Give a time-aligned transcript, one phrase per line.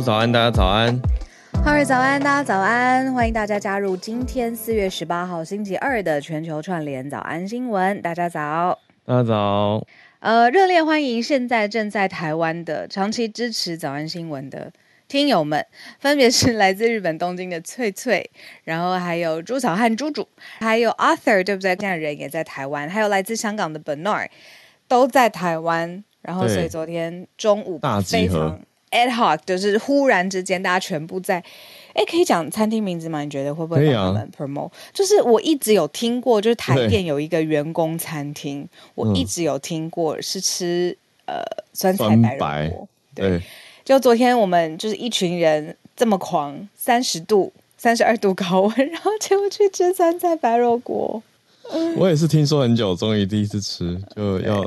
[0.00, 1.00] 早安，大家早安。
[1.64, 3.12] 哈尔早安，大家早安！
[3.14, 8.02] 欢迎大家加入今天四月十八号星期二的全球串联早安新闻。
[8.02, 9.86] 大家早，大家早。
[10.20, 14.72] 呃，热烈欢迎现在正在台湾的长期支持早安新闻的
[15.06, 15.64] 听友们，
[15.98, 18.30] 分别是来自日本东京的翠翠，
[18.64, 20.28] 然后还有朱小汉朱主，
[20.60, 21.76] 还有 Arthur，对不对？
[21.76, 24.28] 这样人也在台湾，还有来自香港的 Bernard，
[24.88, 26.02] 都在台湾。
[26.22, 28.58] 然后，所以昨天中午非常
[28.94, 31.42] ad hoc，就是忽然之间大家全部在，
[31.92, 33.20] 哎，可以讲餐厅名字吗？
[33.22, 42.88] 你觉得会不会帮他们 promote？、啊、就是我一直有听过，就是台电有一个员工餐厅，我一直有听过是吃呃酸菜白肉锅。
[43.14, 43.42] 对，对
[43.84, 51.22] 就昨天我们就是一群人这么狂，三十度、三十二度高温，然后结果去吃酸菜白肉锅。
[51.96, 54.64] 我也是听说很久，终于第一次吃，就要。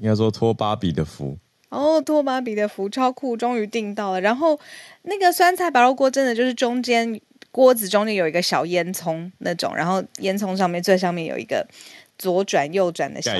[0.00, 1.38] 应该说托芭比的福
[1.74, 4.20] 哦，托马比的福超酷，终于订到了。
[4.20, 4.58] 然后
[5.02, 11.66] 那个酸菜白肉锅真的就是中间锅子中间有一个小烟囱那种，然后烟囱上面最上面有一个
[12.18, 13.32] 左转右转的小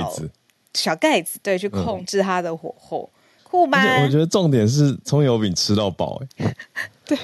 [0.74, 4.02] 小盖子对，去控制它的火候，嗯、酷吧？
[4.02, 6.54] 我觉得重点是葱油饼吃到饱哎，
[7.06, 7.16] 对，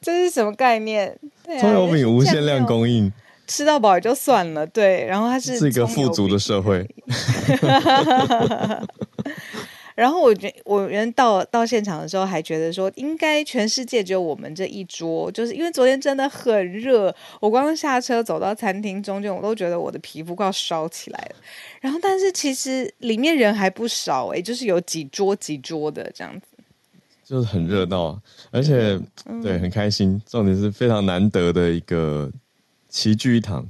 [0.00, 1.16] 这是什么概念？
[1.60, 3.12] 葱、啊、油饼无限量供应。
[3.46, 6.88] 吃到饱也就算了，对，然后它是是一个富足的社会。
[9.94, 21.36] 然后我觉我原到到现场的时候还觉得说，应该全世界只有我们这一桌，就是因为昨天真的很热，我刚刚下车走到餐厅中间，我都觉得我的皮肤快要烧起来了。
[21.80, 26.46] 然后但是其实里面人还不少哎，就是有几桌几桌的这样子，
[27.24, 32.30] 就是很热闹，而且、嗯、对很开心，重点是非常难得的一个。
[32.96, 33.68] 齐聚一堂，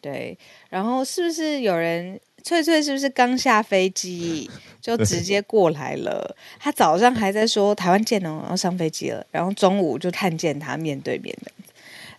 [0.00, 0.36] 对，
[0.68, 4.48] 然后是不是有人翠翠是不是刚下飞机
[4.80, 6.36] 就直接过来了？
[6.60, 11.50] 他早上还在说台湾见哦，然后上飞机了，然后中午就看见他面对面的。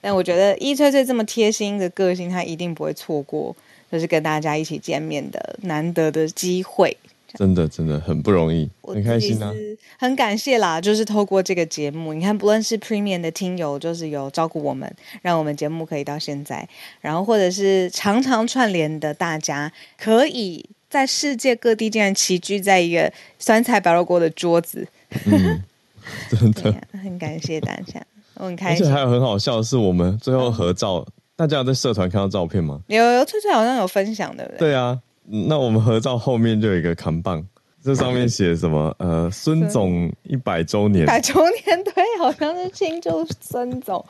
[0.01, 3.55] 但我觉得依翠翠这么贴心的个性，他一定不会错过，
[3.91, 6.97] 就是跟大家一起见面的难得的机会。
[7.35, 9.51] 真的真的很不容易，很开心啊！
[9.97, 14.91] 很感谢啦，就是透过这个节目，你看，不论是 Premium 的听友，就是有照顾我们，
[15.21, 16.67] 让我们节目可以到现在，
[17.01, 24.87] 然后或者是常常串联的大家，可以在世界各地竟然齐聚在一个酸菜白肉锅的桌子，
[25.25, 25.61] 嗯、
[26.29, 28.01] 真的、啊、很感谢大家，
[28.35, 28.85] 我很开心。
[28.85, 32.81] 而且还有很好笑的是，我们最后合照，嗯、大家有在社团看到照片吗？
[32.87, 34.57] 有有，翠翠好像有分享，对不对？
[34.59, 34.99] 对啊。
[35.27, 37.45] 那我们合照后面就有一个扛棒，
[37.83, 38.95] 这上面写什么？
[38.99, 41.33] 呃，孙总一百周年，百周
[41.65, 44.03] 年对，好像是庆祝孙总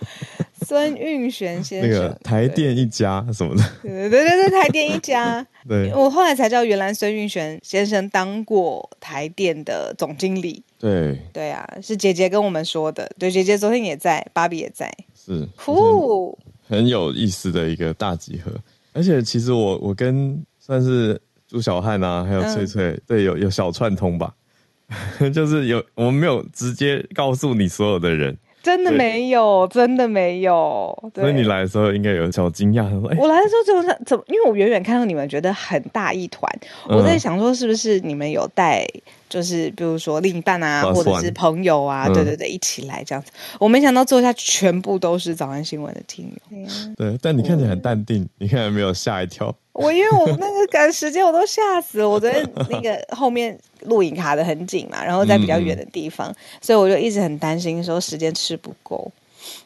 [0.65, 1.89] 孙运璇先生。
[1.89, 5.45] 那个台电一家什么的，对对对对台电一家。
[5.67, 10.63] 对，我后来才知道，原来孙运璇先生当过台电的总经理。
[10.77, 13.09] 对对啊，是姐姐跟我们说的。
[13.17, 16.37] 对，姐姐昨天也在，芭比也在，是酷，
[16.67, 18.51] 很有意思的一个大集合。
[18.93, 24.33] 而且其实我我跟算是朱小汉啊，还有翠翠，嗯、对，有有小串通吧，
[25.31, 31.11] 就是有我们没有直接告诉你所有的人，真的没有，真的没有。
[31.13, 34.23] 所以你来的时候应该有小惊讶，欸、我来的时候怎么怎么？
[34.27, 36.51] 因为我远远看到你们觉得很大一团，
[36.89, 38.87] 嗯、我在想说是不是你们有带。
[39.27, 43.31] 就是比如说另一半啊，或者是朋友啊，对对对，一起来这样子。
[43.59, 46.57] 我没想到坐下全部都是早安新闻的听友。
[46.95, 49.53] 对，但你看起来很淡定，你看有没有吓一跳？
[49.73, 52.09] 我因为我那个赶时间，我都吓死了。
[52.09, 59.11] 我昨天那个 后面录影卡的很紧嘛，然后在比较远的地方，所以我就一直很担心说时间吃不够。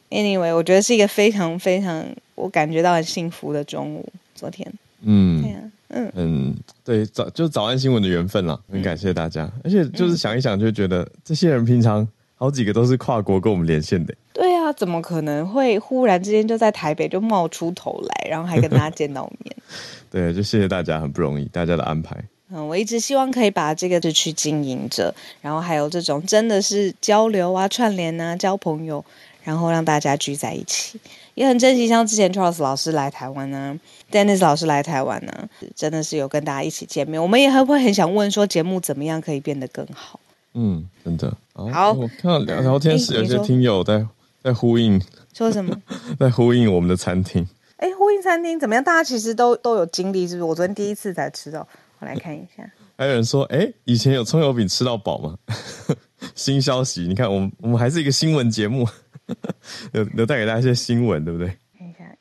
[0.10, 2.04] Anyway，我觉得是一个非常非常
[2.34, 4.08] 我感觉到很幸福的中午。
[4.34, 4.66] 昨天，
[5.02, 5.60] 嗯，对啊。
[5.90, 9.52] 嗯嗯，对，早就早安新闻的缘分啦，很感谢大家。
[9.64, 14.14] 而且就是想一想，就觉得这些人平常好几个都是跨国跟我们连线的。
[14.34, 19.56] 对啊，怎么可能会忽然之间就在台北就冒出头来，然后还跟大家见到面？
[20.12, 22.16] 对，就谢谢大家，很不容易，大家的安排。
[22.52, 29.04] 嗯，我一直希望可以把这个就去经营着，然后还有这种真的是交流啊、串联啊、交朋友，
[29.44, 31.00] 然后让大家聚在一起。
[31.36, 33.80] 也很珍惜，像之前 Charles 老师来台湾呢
[34.12, 37.22] ，Dennis 老师来台湾呢，真的是有跟大家一起见面。
[37.22, 40.20] 我们也会会很想问说，节目怎么样可以变得更好？
[40.54, 41.36] 嗯，真的。
[41.54, 44.06] 好，我看到聊聊天室有些听友在
[44.44, 45.02] 在呼应，
[45.34, 45.76] 说什么？
[46.20, 47.48] 在呼应我们的餐厅。
[47.78, 48.84] 哎，呼应餐厅怎么样？
[48.84, 50.44] 大家其实都都有经历，是不是？
[50.44, 51.68] 我昨天第一次才吃到，
[52.00, 52.70] 我来看一下。
[52.98, 55.38] 还有人说，哎，以前有葱油饼吃到饱吗？
[56.36, 58.88] 新消息，你看，我们我们还是一个新闻节目。
[59.94, 61.56] 有有带给大家一些新闻，对不对？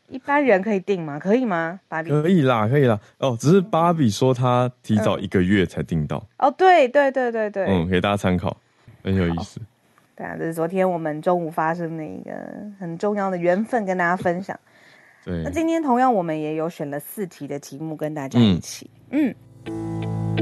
[0.09, 1.19] 看一般人可以订吗？
[1.19, 1.79] 可以吗？
[1.89, 2.99] 芭比可以啦，可以啦。
[3.19, 6.27] 哦，只是芭比说她提早一个月才订到。
[6.39, 7.67] 哦，对对对对对。
[7.67, 8.57] 嗯，给大家参考，
[9.03, 9.61] 很有意思。
[10.17, 12.33] 对啊，这是昨天我们中午发生的一个
[12.81, 14.59] 很重要的缘分，跟大家分享。
[15.25, 18.91] 对，那今天同样我们也有选了四题的题目跟大家一起。
[19.11, 19.35] 嗯，
[19.67, 20.39] 嗯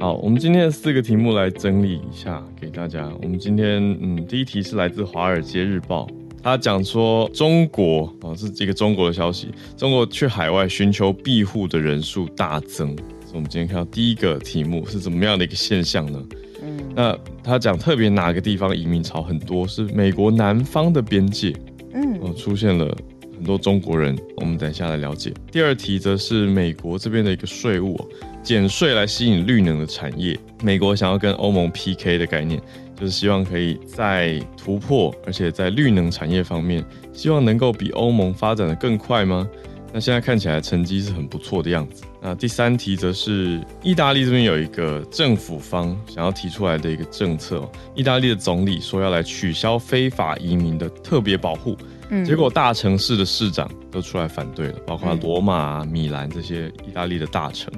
[0.00, 3.08] 好，我们今天的四个题目来整理一下给大家。
[3.22, 6.06] 我们今天嗯，第一题是来自《华尔街日报》，
[6.46, 12.94] 他讲说中国哦，是这个中国的消息，中国去海外寻求庇护的人数大增。
[13.24, 16.22] 所以我们今天看到第一个题目是怎么样的一个现象呢？
[16.62, 21.52] 嗯，那他讲特别哪个地方移民潮很多，是美国南方的边界，
[21.92, 22.96] 嗯，哦，出现了
[23.34, 24.16] 很多中国人。
[24.36, 25.34] 我们等一下来了解。
[25.50, 27.98] 第二题则是美国这边的一个税务，
[28.44, 30.38] 减税来吸引绿能的产业。
[30.62, 32.62] 美国想要跟欧盟 PK 的概念，
[32.98, 39.48] 就是希望可以在突破，而且在绿能产业方面，希望能够比欧盟发展的更快吗？
[39.92, 42.04] 那现在看起来成绩是很不错的样子。
[42.20, 51.76] 那第三题则是意大利这边有一个政府方想要提出来的一个政策，意大利的总理说要来取消非法移民的特别保护，
[52.10, 57.72] 嗯，结果大城市的市长都出来反对了，包括罗马啊、米兰这些意大利的大城。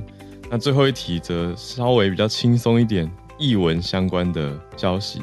[0.50, 3.08] 那最后一题则稍微比较轻松一点，
[3.38, 5.22] 艺文相关的消息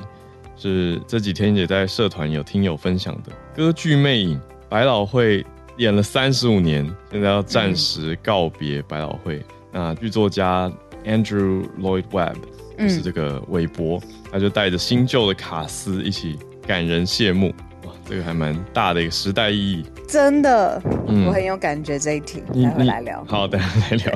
[0.56, 4.40] 是这几天也在社团有听友分享的歌剧魅影
[4.70, 5.46] 百老汇。
[5.78, 9.44] 演了三十五年，现在要暂时告别百老汇。
[9.74, 10.72] 嗯、那剧作家
[11.04, 12.36] Andrew Lloyd Webber
[12.78, 17.54] 就是这个韦伯，嗯、他就带着新旧的卡斯一起感人谢幕。
[17.86, 19.86] 哇，这个还蛮大的一个时代意义。
[20.08, 22.00] 真的，嗯、我很有感觉。
[22.00, 23.22] 这一题待会来聊。
[23.28, 24.14] 好，等下来聊。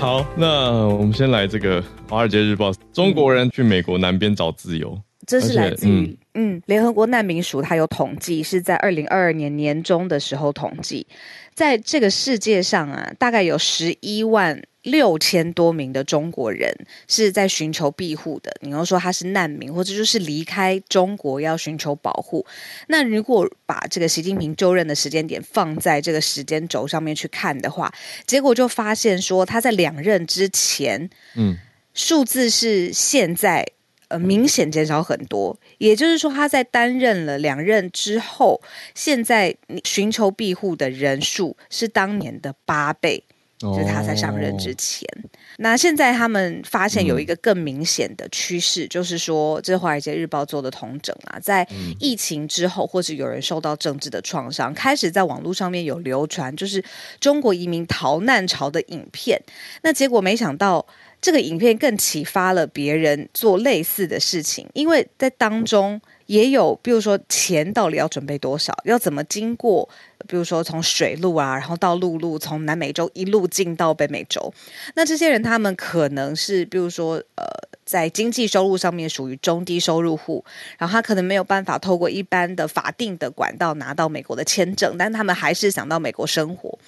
[0.00, 4.98] 好，那我们先来这个《华尔街日报》：中国人去美国南边找自由。
[5.26, 11.06] 这是来自于嗯，联合国难民署，它有统计，是在二零二二年年中的时候统计，
[11.54, 16.72] 在这个世界上啊，大概有十一万六千多名的中国人
[17.06, 18.50] 是在寻求庇护的。
[18.60, 22.46] 你要说他是难民，或者就是离开中国要寻求保护。
[22.86, 27.92] 那如果把这个习近平就任的时间点放在这个时间轴上面去看的话，
[28.24, 31.58] 结果就发现说他在两任之前，嗯，
[31.92, 33.66] 数字是现在。
[34.10, 38.60] 呃，明显减少很多，也就是说，他在担任了两任之后，
[38.92, 39.54] 现在
[39.84, 43.22] 寻求庇护的人数是当年的八倍，
[43.60, 45.08] 就是他在上任之前。
[45.14, 45.30] Oh.
[45.58, 51.64] 那现在他们发现有一个更明显的趋势，嗯、就是说，这是《华尔街日报》做的统整啊，在
[52.00, 56.82] 疫情之后，或是有人受到政治的创伤，开始在网络上面有流传，就是
[57.20, 59.40] 中国移民逃难潮的影片。
[59.82, 60.84] 那结果没想到。
[61.20, 69.88] 这个影片更启发了别人做类似的事情，因为在当中也有，比如说钱到底要准备多少，要怎么经过，
[70.26, 74.52] 比如说从水路啊，然后到陆路，从南美洲一路进到北美洲。
[74.94, 77.44] 那这些人他们可能是，比如说呃，
[77.84, 80.44] 在经济收入上面属于中低收入户，
[80.78, 86.78] 然后他可能没有办法透过一般的法定的管道拿到美国的签证，但他们还是想到美国生活。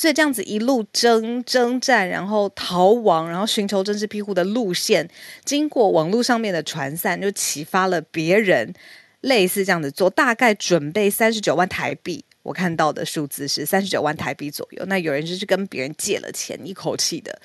[0.00, 5.06] 所以这样子一路征征战，然后逃亡，然后寻求政治庇护的路线，
[5.44, 8.72] 经过网络上面的传散，就启发了别人
[9.20, 10.08] 类似这样子做。
[10.08, 14.82] 大概准备三十九万台币，我看到的数字是三十九万台币左右。
[14.86, 17.38] 那有人就是跟别人借了钱，一口气的，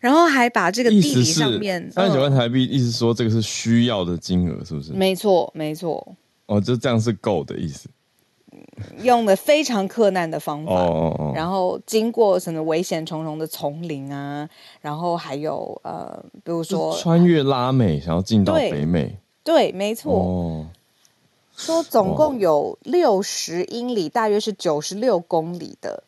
[0.00, 4.94] 然后还把这个地理上面三十九万台币，意思说这个是需要的金额，是不是？
[4.94, 6.16] 没错，没错。
[6.46, 7.90] 哦，就这样是够的意思。
[9.02, 11.36] 用的非常克难的方法，oh, oh, oh.
[11.36, 14.48] 然后经过什么危险重重的丛林啊，
[14.80, 20.12] 然后还有呃，比如说穿越拉美，想要进到北美，对，对，没错。
[20.12, 20.66] Oh.
[21.54, 26.02] 说总共有六十英里，大约是九十六公里的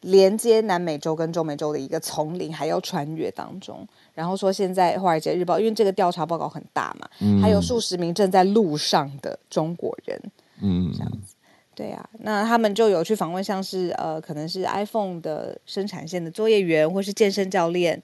[0.00, 3.86] 连接南美洲跟中美洲的一个丛林，还要穿越当中。
[4.14, 10.18] 然后说现在《华尔街日报》因为这个调查报告很大嘛，嗯、还有数十名正在路上的中国人，
[10.62, 11.33] 嗯，这样子。
[11.74, 18.00] 对啊，那他们就有去访问，像是呃，可能是 iPhone 的生产线的作业员，或是健身教练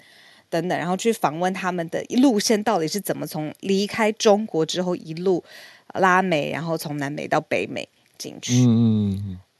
[0.49, 5.45] 等等，然后去访问他们的路线到底是怎么从离开中国之后一路
[5.95, 8.67] 拉美，然后从南美到北美进去。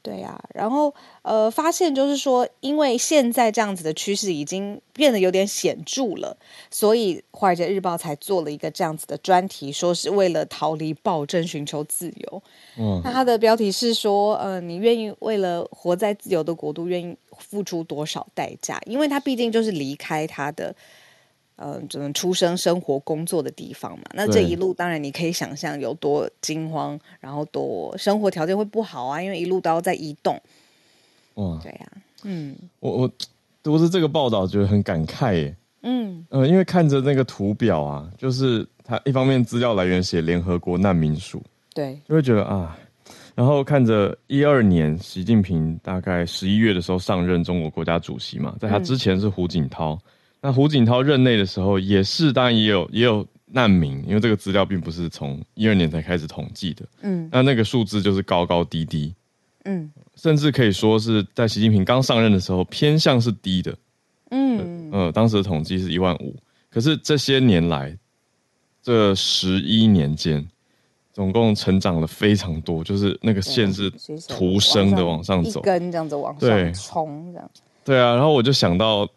[0.03, 6.35] 对呀、啊，然后呃，发现就是说，因为现在这样子的趋势已经变得有点显著了，
[6.69, 12.43] 所以《华尔街日报》才做了一个这样子的专题，说是为了逃离暴政，寻求自由。
[12.77, 18.81] 嗯，那它的标题是说，呃，你愿意为了活在自由的国度，愿意付出多少代价？
[18.85, 20.75] 因为他毕竟就是离开他的。
[21.61, 24.03] 嗯、呃，只能出生、生活、工作的地方嘛。
[24.13, 30.39] 那这一路，当然你可以想象有多惊慌，然后多生活条件会不好啊，因为一路都要在移动。
[31.35, 33.11] 哇，对呀、啊，嗯，我我
[33.63, 35.55] 读着这个报道觉得很感慨耶。
[35.83, 41.41] 嗯，呃，因为看着那个图表啊，就是他一方面资料来源写联合国难民署，
[41.73, 42.77] 对，就会觉得啊，
[43.33, 49.99] 然后看着一二年习近平大概十一月的时候上任中国国家主席嘛，在他之前是胡锦涛，嗯、
[50.41, 59.13] 那胡锦涛任内的时候也是，当然也有也有难民，因为这个资料并不是从一二年才开始统计的，嗯，那那个数字就是高高低低，
[59.65, 63.75] 嗯，甚至可以说是在习近平刚上任的时候偏向是低的。
[64.31, 66.35] 嗯呃，当时的统计是一万五，
[66.69, 67.97] 可是这些年来，
[68.81, 70.47] 这十一年间，
[71.13, 73.91] 总共成长了非常多，就是那个线是
[74.27, 77.51] 徒升的往上走，一根这样子往上冲，这样。
[77.83, 79.07] 对啊，然后我就想到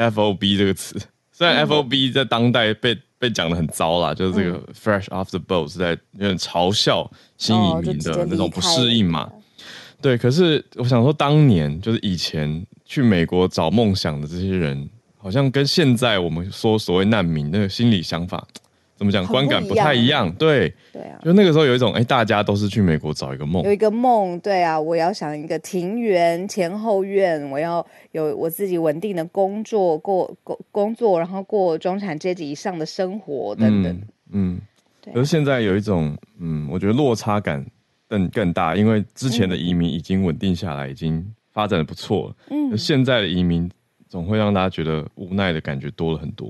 [0.00, 9.30] “FOB” 这个词，虽然 “FOB” 在当代被被讲的很糟啦，就是这个 “fresh off the boat” 是在有点嘲笑新移民的那种不适应嘛。
[10.00, 12.66] 对，可是我想说，当年就是以前。
[12.92, 18.44] 去美国找梦想的这些人，好像跟现在我们说所谓难民那个心理想法，
[19.00, 20.30] 怎么讲，观感不太一样。
[20.34, 33.92] 对，对啊，就那个时候有一种，哎、欸，大家都是去美国找一个梦，有一个梦，对啊，我要想一个庭园、前后院，我要有我自己稳定的工作，过工工作，然后过中产阶级以上的生活等等。
[33.94, 34.02] 嗯，
[34.32, 34.60] 嗯
[35.00, 35.16] 对、啊。
[35.16, 37.64] 而现在有一种，嗯，我觉得落差感
[38.06, 41.34] 更更大，因为之前的移民已经稳定下来，已经。
[41.52, 43.68] 发展的不错，嗯，现在的移民
[44.08, 46.48] 总会让大家觉得无奈的感觉多了很多。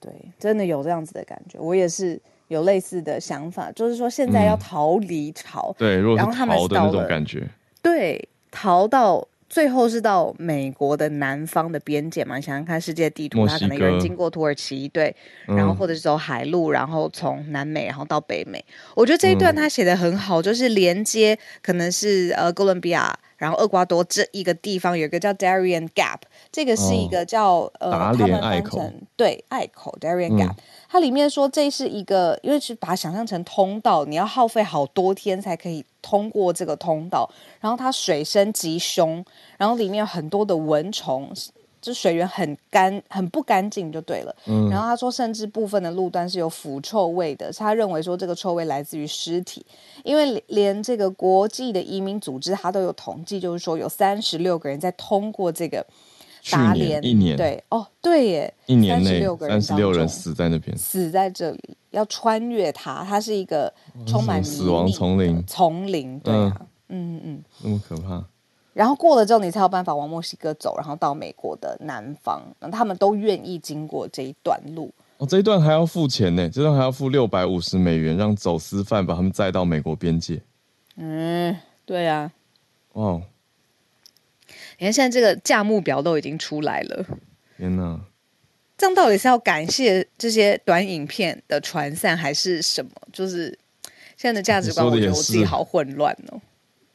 [0.00, 7.46] 对，真的有这样子的感觉，我也是有类似的想法，就是说现在要逃离潮，嗯，对，如果是逃的那种感觉，
[7.82, 9.26] 对，逃到。
[9.52, 12.36] 最后是到美国的南方的边界嘛？
[12.36, 15.12] 你想想看，世界地图，它可能有人经过土耳其，对，
[15.44, 18.64] 然后或者是走海路，然后从南美，然后到北美。
[18.94, 26.18] 我觉得这一段他写的很好，就是连接可能是呃哥伦比亚，然后厄瓜多这一个地方有一个叫 Darien Gap，
[26.52, 30.52] 这个是一个叫、哦、呃他们翻成对隘口 Darien Gap。
[30.90, 37.30] 它里面说这是一个，因为是把它想象成通道，你要耗费好多天才可以通过这个通道。
[37.60, 39.24] 然后它水深极凶，
[39.56, 41.32] 然后里面有很多的蚊虫，
[41.80, 44.34] 就水源很干，很不干净就对了。
[44.46, 44.68] 嗯。
[44.70, 49.64] 然后他说，甚至部分的路段是有腐臭味的，他认为说这个臭味来自于尸体，
[50.04, 55.84] 因为连这个国际的移民组织他都有统计，就是说有三十六个人在通过这个。
[56.50, 63.70] 达连一年对哦对耶，一年内三十六人死在那边，死在这里要穿越它，它是一个
[64.06, 66.56] 充满死亡丛林，丛林对啊，
[66.88, 68.24] 嗯嗯嗯，那么可怕。
[68.72, 74.92] 然后过了之后，你才有办法往墨西哥走，然后到美国的南方，那他们都愿意经过这一段路。
[75.18, 80.40] 哦，这一段还要付钱呢，这段还要付六百五十美元，让走私犯把他们载到美国边界。
[80.96, 82.32] 嗯，对啊。
[82.92, 83.22] 哦。
[84.78, 87.04] 你看，现在这个价目表都已经出来了。
[87.58, 88.00] 天哪！
[88.78, 92.90] 这样到底是要感谢这些短影片的传散，还是什么？
[93.12, 93.58] 就是
[94.16, 96.40] 现在的价值观，我觉得我自己好混乱哦。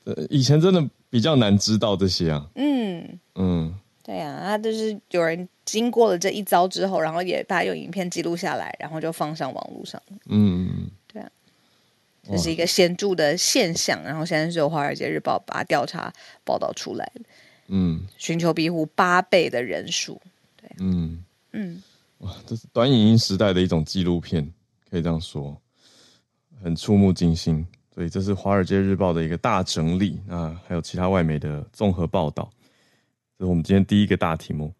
[0.05, 0.83] 呃，以前真的
[1.15, 2.45] 比较难知道这些啊。
[2.55, 3.17] 嗯。
[3.35, 10.01] 嗯，对啊，他就是有人经过了这一遭之后，然后也把用影片记录下来，然后就放上网络上。
[10.25, 11.31] 嗯，对啊，
[12.29, 14.03] 这是一个显著的现象。
[14.03, 16.11] 然后现在是由《华尔街日报》把调查
[16.43, 17.09] 报道出来
[17.67, 20.19] 嗯，寻求庇护八倍的人数，
[20.61, 21.23] 对，嗯。
[21.53, 21.81] 嗯，
[22.17, 24.51] 哇，这是短影音时代的一种纪录片，
[24.91, 25.55] 可以这样说，
[26.61, 27.65] 很触目惊心。
[27.95, 32.49] 所以这是《华尔街日报》的一个大整理啊，还有其他外媒的综合报道。
[33.39, 34.71] 这是我们今天第一个大题目。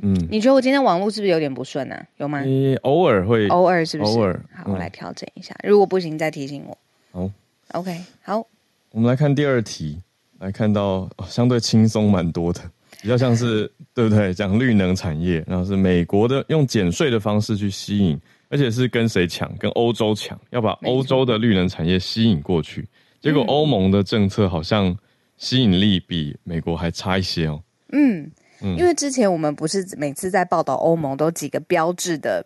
[0.00, 2.06] 嗯，你觉得我今天网络是不是有点不顺呢、啊？
[2.18, 2.42] 有吗？
[2.42, 4.12] 你偶尔会，偶尔是不是？
[4.12, 5.54] 偶尔，好，我来调整一下。
[5.60, 6.78] 嗯、如果不行，再提醒我。
[7.10, 7.30] 好
[7.72, 8.46] ，OK，好。
[8.90, 10.00] 我们来看第二题。
[10.38, 12.60] 来看到相对轻松蛮多的，
[13.02, 14.32] 比较像是对不对？
[14.32, 18.16] 讲绿能产业，然后是美国的用减税的方式去吸引，
[18.48, 19.54] 而且是跟谁抢？
[19.56, 22.88] 跟欧洲抢，要把欧洲的绿能产业吸引过去。
[23.20, 24.96] 结果欧盟的政策好像
[25.36, 27.62] 吸引力比美国还差一些哦。
[27.92, 32.44] 嗯，因为之前我们不是每次在报道欧盟都几个标志的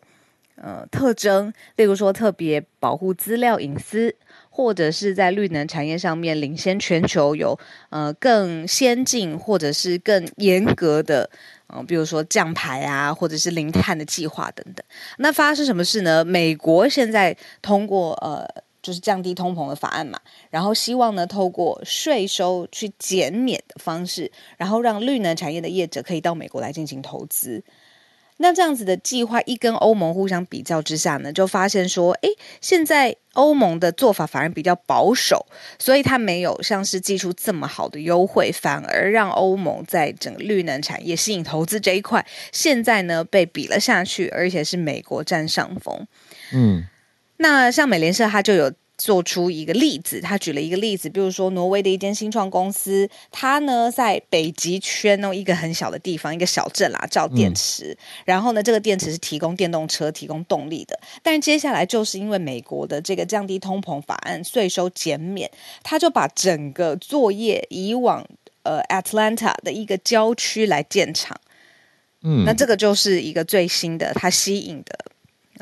[0.57, 4.15] 呃特征，例如说特别保护资料隐私。
[4.55, 11.31] 或者是在绿能产业上面领先全球，有呃更先进或者是更严格的，
[11.75, 14.85] 嗯、比如说降牌啊，或者是零碳的计划等等。
[15.19, 16.25] 那发生什么事呢？
[16.25, 18.47] 美国现在通过呃，
[18.83, 20.19] 就是降低通膨的法案嘛，
[20.51, 27.63] 然后希望呢透过税收去减免的方式，然后让绿能产业的业者可以到美国来进行投资。
[28.43, 32.29] 那这样子的计划一跟欧盟互相比较之下呢，就发现说，诶，
[32.61, 35.47] 现在欧盟的做法反而比较保守，
[35.79, 46.09] 所以它没有像是寄出这么好的优惠，反而让欧盟在整个绿能产业吸引投资这一块，现在呢被比了下去，而且是美国占上风。
[46.53, 46.85] 嗯，
[47.37, 48.73] 那像美联社，它就有。
[49.03, 57.91] 做出一个例子，他举了一个例子，比如说挪威的一间新创公司，它呢在北极圈哦一个很小的地方，一个小镇啦，造电池。
[57.91, 60.97] 嗯、然后呢，这个电池是提供电动车提供动力的。
[61.21, 65.51] 但是接下来就是因为美国的这个降低通膨法案，税收减免，
[65.83, 68.25] 他就把整个作业移往
[68.63, 71.37] 呃 Atlanta 的一个郊区来建厂。
[72.23, 74.97] 嗯，那这个就是一个最新的，它吸引的。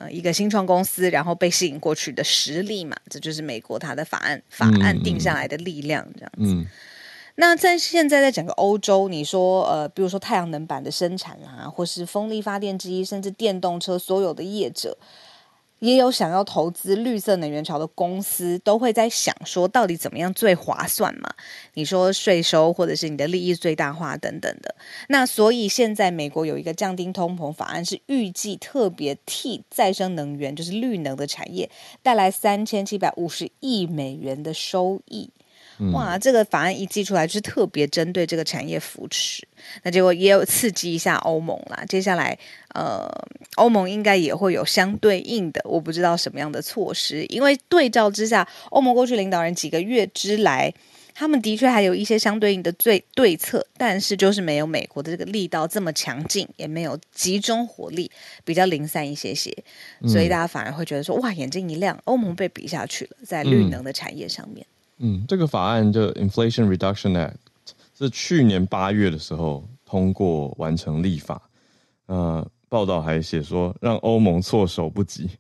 [0.01, 6.55] 呃，一个新创公司，然后被吸引过去的实力嘛，这就是美国它的法案法案定下来的力量，这样子。
[6.55, 6.67] 嗯嗯、
[7.35, 14.97] 那在现在在整个欧洲，你说呃，比如说太阳能板的生产啦、啊，或是风力发电机，甚至电动车，所有的业者。
[15.81, 21.29] 也有想要投资绿色能源潮的公司，都会在想说，到底怎么样最划算嘛？
[21.75, 24.75] 你说税收，或者是你的利益最大化等等的。
[25.09, 31.71] 那所以现在美国有一个降低通膨法案，是预计特别替再生能源，就是绿能的产业
[32.03, 35.31] 带来三千七百五十亿美元的收益。
[35.93, 39.43] 哇，这个法案一寄出来，就是特别针对这个产业扶持，
[39.83, 41.83] 那结果也有刺激一下欧盟啦。
[41.89, 42.39] 接下来，
[42.75, 43.09] 呃，
[43.57, 50.73] 欧盟应该也会有相对应的，我不知道什么样的措施，因为对照之下，欧盟过去领导人几个月之来，
[51.15, 58.11] 他们的确还有一些相对应的对对策，但是就是没有美国的这个力道这么强劲，也没有集中火力，
[58.45, 59.51] 比较零散一些些，
[60.07, 64.67] 所以大家反而会觉得说，哇，眼睛一亮，欧盟被比下去了，在绿能的产业上面。
[64.69, 67.37] 嗯嗯，这个法案就 Inflation Reduction Act
[67.99, 71.41] 是去年八月的时候通过完成立法。
[72.05, 75.31] 呃，报道还写说让欧盟措手不及，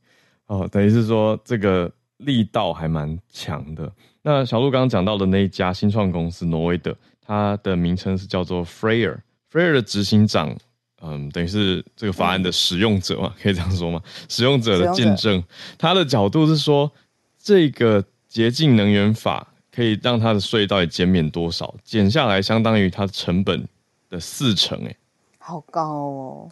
[0.47, 3.93] 哦，等于是说这个力道还蛮强的。
[4.23, 8.65] 那小鹿刚刚讲到的那一家新创公司挪威的，它的名称是叫做。
[8.65, 9.21] Freyr
[9.53, 10.57] 的执行长，
[11.03, 14.01] 嗯，等于是这个法案的使用者嘛，可以这样说吗？
[14.27, 15.45] 使用者的见证，
[15.77, 16.91] 他的角度是说
[17.39, 18.03] 这个。
[18.31, 21.75] 洁净能源法可以让它的税到底减免多少？
[21.85, 23.67] 减下来相当于它成本
[24.09, 24.97] 的四成，哎，
[25.39, 26.51] 好高哦。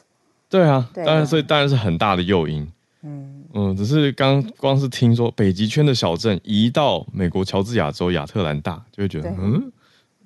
[0.49, 2.67] 对啊，当然，所以当然是很大的诱因。
[3.03, 9.71] 嗯嗯，只是刚光是听说北极圈的小镇移到美国乔治亚州亚特兰大，就会觉得嗯，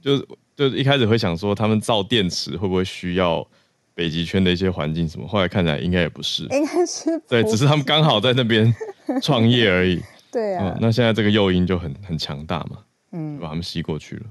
[0.00, 0.18] 就
[0.56, 3.46] 就一开始会想说他们造电池会不会需要
[3.94, 5.28] 北极圈的一些环境什么？
[5.28, 8.74] 后来看起来应该也不是，应该是对，只是他们刚好在那边
[9.20, 10.00] 创业而已。
[10.32, 12.78] 对啊、嗯，那现在这个诱因就很很强大嘛，
[13.12, 14.22] 嗯，把他们吸过去了。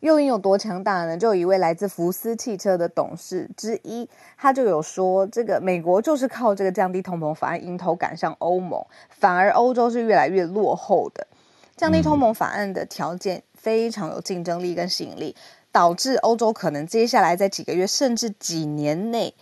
[0.00, 1.16] 诱因有多强大呢？
[1.16, 11.26] 就有一位来自福斯汽车的董事之一，他就有说，这个美国就是靠这个降低通膨法案迎头赶上欧盟，反而欧洲是越来越落后的。
[11.76, 15.34] 降低通膨法案的条件非常有竞争力跟吸引力，
[15.72, 19.32] 导致欧洲可能接下来在几个月甚至几年内。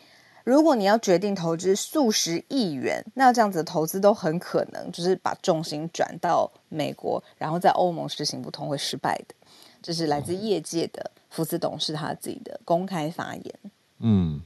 [0.45, 9.35] 如果你要决定投资数十亿元，那这样子的投资都很可能就是把重心转到美国，然后在欧盟实行不通会失败的。
[9.81, 13.55] 这是来自业界的福斯董事他自己的公开发言。
[13.99, 14.41] 嗯，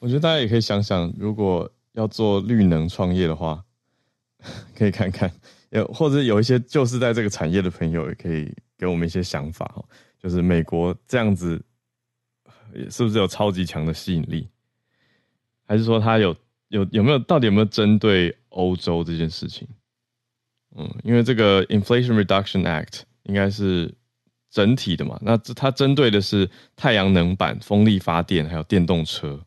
[0.00, 3.62] 我觉得大家也可以想想，如果要做绿能创业的话，
[4.76, 5.30] 可以看看，
[5.70, 9.84] 有或者有一些就是在这个产业的朋友，也可以给我们一些想法哦。
[10.18, 11.62] 就是美国这样子，
[12.90, 14.48] 是不是有超级强的吸引力？
[15.66, 16.36] 还是说他有
[16.68, 19.66] 有有没有到底有没有针对欧洲这件事情？
[20.76, 23.94] 嗯，因为这个 Inflation Reduction Act 应该是
[24.50, 29.40] 整体的嘛，那这它针对的是太阳能板、风力发电还有电动车、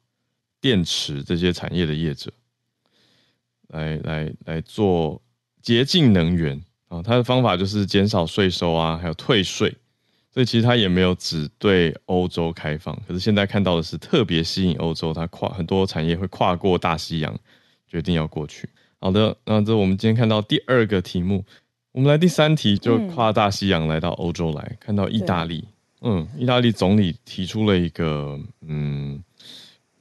[0.62, 2.32] 电池这些产业的业者，
[3.68, 5.22] 来来来做
[5.62, 9.76] 洁净能源啊，它的方法就是减少税收啊，还有退税。
[10.38, 17.36] 所以其实它也没有只对欧洲开放，可是现在看到的是特别吸引欧洲，它跨很多产业会跨过大西洋，
[17.88, 18.70] 决定要过去。
[19.00, 21.44] 好的，那这我们今天看到第二个题目，
[21.92, 25.66] 我们来第三题，就跨大西洋来到欧洲来，嗯、看到意大利，
[26.02, 29.20] 嗯，意大利总理提出了一个，嗯，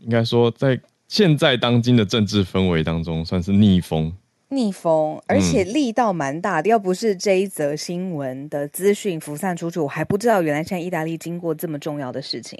[0.01, 4.13] 应该说在现在当今的政治氛围当中，算是逆风。
[4.49, 6.69] 逆风，而且力道蛮大的。
[6.69, 12.57] 嗯、要不是这一则新闻的资讯浮散出去，我还不知道原来现在意大利经过这么重要的事情。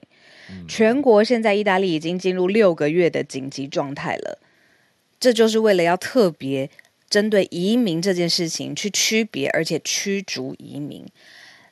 [0.51, 4.39] 嗯、全国现在意大利已经进入六个月的紧急状态了，
[5.21, 6.69] 这就是为了要特别
[7.09, 11.07] 针对移民这件事情去区别，而且驱逐移民。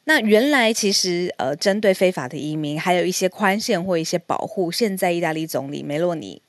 [0.04, 4.70] 那原来其实呃，针对非法的移民还有一些宽限或一些保护。
[4.70, 6.40] 现在意大利总理梅洛尼。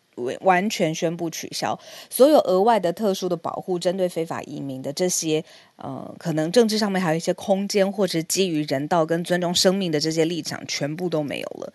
[0.42, 1.78] 完全宣布取消
[2.10, 5.44] 所有额外的特殊的保护，针对非法移民的这些，
[5.76, 11.74] 呃，可能政治上面还有一些空间，或者基于人道跟尊重生命的这些立场，全部都没有了。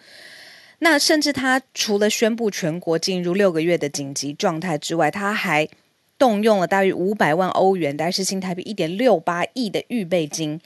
[0.78, 5.68] 那甚至他除了宣布全国进入六个月的紧急状态之外，他还
[6.16, 10.58] 动用了大约五百万欧元，大概是新台币一点六八亿的预备金，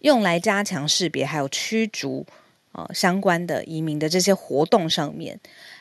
[0.00, 2.24] 用来加强识别还有驱逐
[2.72, 5.38] 啊、呃、相关的移民的这些活动上面。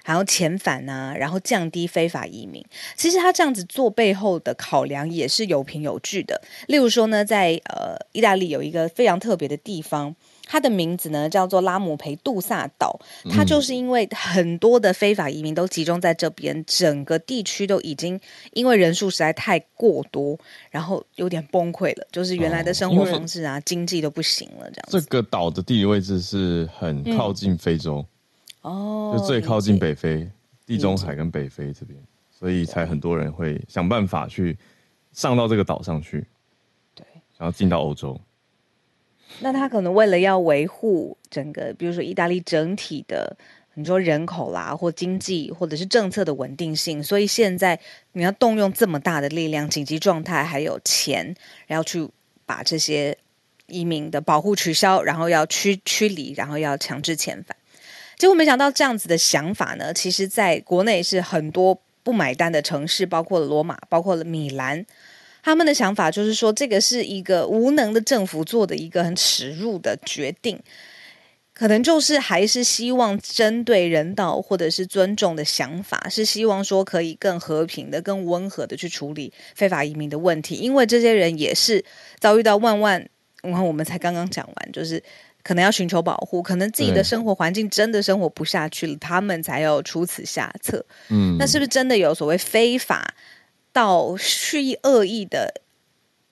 [0.07, 2.63] 还要遣返啊，然后降低非法移民。
[2.95, 6.41] 其实他这样子做背后的考量也是有凭有据的。
[6.67, 10.15] 例如说呢，在呃意大利有一个非常特别的地方，
[10.45, 12.97] 它的名字呢叫做拉姆培杜萨岛。
[13.29, 18.17] 它就是因为很多的非法移民都集中在这边，整个地区都已经
[18.53, 20.39] 因为人数实在太过多，
[20.71, 24.71] 然后有点崩溃了，就是原来的生活方式啊、经济都不行了。
[24.71, 25.01] 这样子。
[25.01, 27.97] 这个岛的地理位置是很靠近非洲。
[27.97, 28.05] 嗯
[28.67, 30.29] 哦，就最靠近北非，
[30.65, 31.97] 地中海跟北非这边，
[32.29, 34.57] 所以才很多人会想办法去
[35.13, 36.27] 上到这个岛上去，
[36.93, 37.05] 对，
[37.37, 38.19] 想要进到欧洲。
[39.39, 43.37] 那他可能为了要维护整个，比如说意大利整体的
[43.73, 47.79] 很多人口啦，或经济或者是政策的稳定性，所以现在
[48.13, 51.35] 你要动用这么大的力量，紧急状态还有钱，
[51.67, 52.07] 然后去
[52.45, 53.17] 把这些
[53.67, 57.56] 移民的保护取消，然后要驱驱离，然后要强制遣返。
[58.17, 64.83] 结果没想到这样子的想法呢，其实在国内是很多不买单的城市，包括罗马，包括了米兰，
[65.43, 70.59] 他们的想法就是说，这个是一个无能的政府做的一个很耻辱的决定，
[71.53, 81.85] 可能就是还是希望针对人道或者是尊重的想法，是希望说可以更和平的、更温和的去处理非法移民的问题，因为这些人也是
[82.19, 83.07] 遭遇到万万，
[83.43, 85.03] 你看我们才刚刚讲完，就是。
[85.47, 90.85] 可能要寻求保护，可能自己的生活环境真的生活不下去了，他们才要出此下策。
[91.07, 93.15] 嗯，那是不是真的有所谓非法
[93.71, 95.61] 到蓄意恶意的？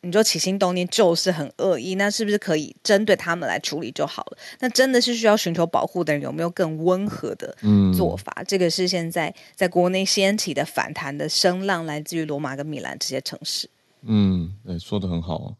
[0.01, 4.38] 你说起心动念就是很恶意，那是不是可以针对他们来处理就好了？
[4.60, 7.56] 那真的是需要寻求保护的人有没有更温和的
[7.95, 8.34] 做法？
[8.39, 13.69] 嗯，这个是现在在国内掀起的反弹的声浪，来自于罗马跟米兰这些城市。
[14.01, 15.56] 嗯，对，说的很好，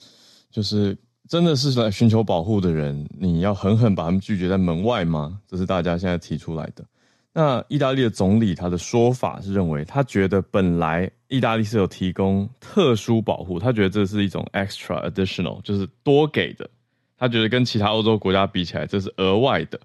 [0.51, 0.97] 就是。
[1.27, 5.39] 真的是来寻求保护的人，你要狠狠把他们拒绝在门外吗？
[5.47, 6.85] 这是大家现在提出来的。
[7.33, 16.69] 那意大利的总理他的说法是认为，他觉得本来意大利是有提供特殊保护，他觉得这是一种 extra additional，就是多给的。
[17.17, 19.79] 他觉得跟其他欧洲国家比起来，这是额外的，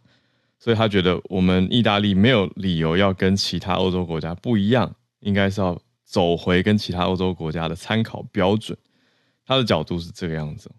[0.58, 8.76] 所以他觉得我们意大利没有理由要跟其他欧洲国家不一样，应该是要走回跟其他欧洲国家的参考标准。
[9.44, 10.70] 他的角度是这个样子。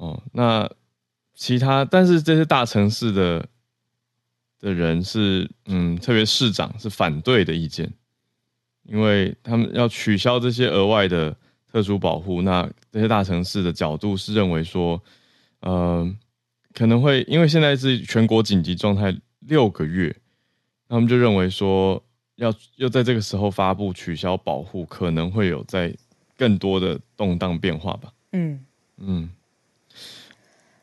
[0.00, 0.66] 哦，那
[1.34, 3.46] 其他，但是这些大城市的
[4.58, 7.92] 的人是，嗯，特别市长是反对的意见，
[8.84, 11.36] 因为他们要取消这些额外的
[11.70, 12.40] 特殊保护。
[12.40, 15.02] 那这些大城市的角度是认为说，
[15.60, 16.10] 呃，
[16.72, 20.16] 可能会因为现在是全国紧急状态六个月，
[20.88, 22.02] 他们就认为说，
[22.36, 25.94] 要要在这个时候发布取消保护，可能会有在
[26.38, 28.10] 更多的动荡变化吧。
[28.32, 28.64] 嗯
[28.96, 29.28] 嗯。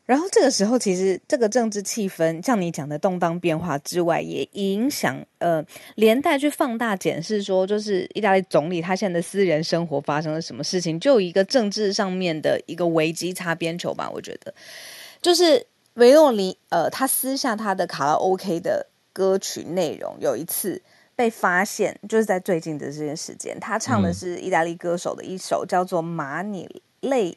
[0.08, 5.62] 然后这个时候，其实这个政治气氛，像你讲的动荡变化之外，也影响呃
[5.96, 14.10] 连带去放大检视说，就是意大利总理他现在的私人生活发生了什么事情，就一个政治上面的一个危机擦边球吧。
[14.10, 14.54] 我觉得，
[15.20, 20.80] 就是维洛尼呃，他私下他的卡拉 OK 的歌曲内容有一次
[21.14, 26.66] 被发现，就是在最近的这件时间，他唱的是意大利歌手的一首叫做《马尼
[27.00, 27.32] 泪》，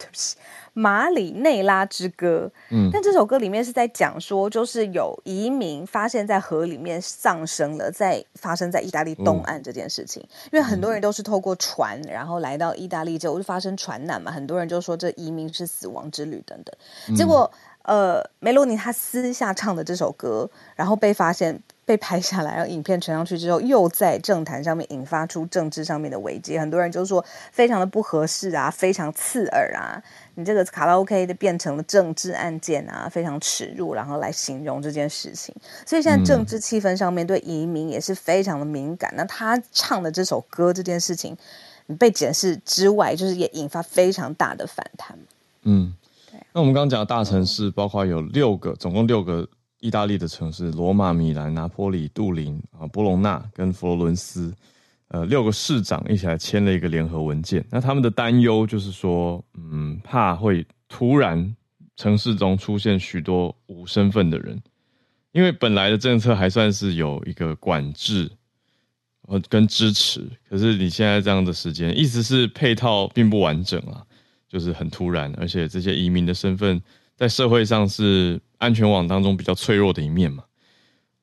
[0.00, 0.36] 对不起。
[0.72, 17.50] 马里内拉之歌，嗯，但这首歌里面是在讲说，就是有移民发现，在河里面丧生了，在发生在意大利东岸这件事情，嗯、因为很多人都是透过船，然后来到意大利就发生船难嘛，很多人就说这移民是死亡之旅等等，结果，
[17.82, 21.60] 呃，梅洛尼他私下唱的这首歌，然后被发现。
[21.90, 26.56] 被拍下来，然后影片传上去之后，又在政坛上面引发出政治上面的危机。
[26.56, 30.00] 很多人就说非常的不合适啊，非常刺耳啊。
[30.36, 35.52] 你这个卡拉 OK 的变成了政治案件啊，非常耻辱，然后来形容这件事情。
[35.84, 39.10] 所以现在政治气氛上面对移民也是非常的敏感。
[39.14, 41.36] 嗯、那他唱的这首歌这件事情，
[41.98, 45.18] 被检视之外，就是也引发非常大的反弹。
[45.64, 45.92] 嗯，
[46.30, 46.40] 对。
[46.52, 49.48] 那我们刚刚讲的大城市，包括有六个，总共六个。
[49.80, 54.54] 意大利的城市：罗马、米兰、拿坡里、杜林啊、波隆纳跟佛罗伦斯，
[55.08, 57.64] 呃，六个市长一起来签了一个联合文件。
[57.70, 61.56] 那他们的担忧就是说，嗯，怕会突然
[61.96, 64.60] 城市中出现许多无身份的人，
[65.32, 68.30] 因为本来的政策还算是有一个管制
[69.28, 74.04] 呃跟支持，可是你现在这样的时间，意思是配套并不完整啊，
[74.48, 76.80] 就是很突然，而且这些移民的身份
[77.20, 78.40] 在社会上是。
[78.60, 80.44] 安全网当中比较脆弱的一面嘛，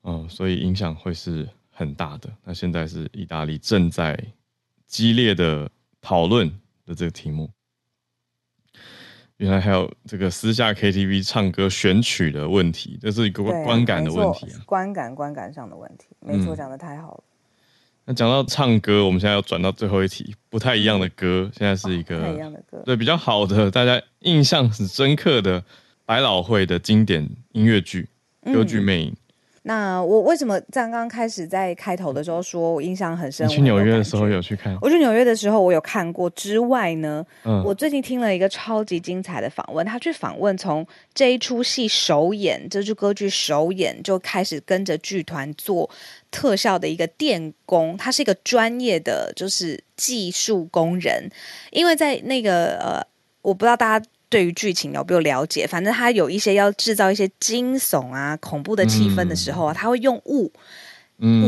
[0.01, 2.27] 嗯，所以影响会是很大的。
[2.43, 4.17] 那现在是意大利正在
[4.87, 5.69] 激烈的
[6.01, 6.49] 讨论
[6.83, 7.47] 的这个题目。
[9.37, 16.07] 原来还有这个私下 KTV 唱歌选曲的问题，这是一个观感的问题啊，观感观感上的问题。
[16.21, 17.23] 没错，讲的太好了。
[18.05, 21.51] 那讲到唱歌，我们现在要转到最后一题，不太一样的歌。
[21.55, 25.63] 现在是一个、哦、不太一样的歌，对，比较好的，大家印象很深刻的
[26.07, 28.07] 百老汇的经典音乐剧
[28.53, 29.09] 《歌剧魅影》。
[29.11, 29.17] 嗯
[29.63, 33.45] 那我为什么在刚刚开始在开头的时候说我印象很深？
[33.49, 34.73] 你去纽约的时候有去看？
[34.81, 36.29] 我去纽约的时候我有看过。
[36.29, 45.89] 之外呢，嗯，我最近听了一个超级精彩的访问，他去访问从这一出戏首演，这出歌剧首演就开始跟着剧团做
[46.31, 51.29] 特效的一个电工，他是一个专业的就是技术工人，
[51.71, 53.05] 因为在那个呃，
[53.41, 54.05] 我不知道大家。
[54.29, 55.65] 对于剧情有没有了解？
[55.65, 60.51] 反正他有一些要制造一些惊悚啊、恐怖的气氛的时候啊，他会用雾，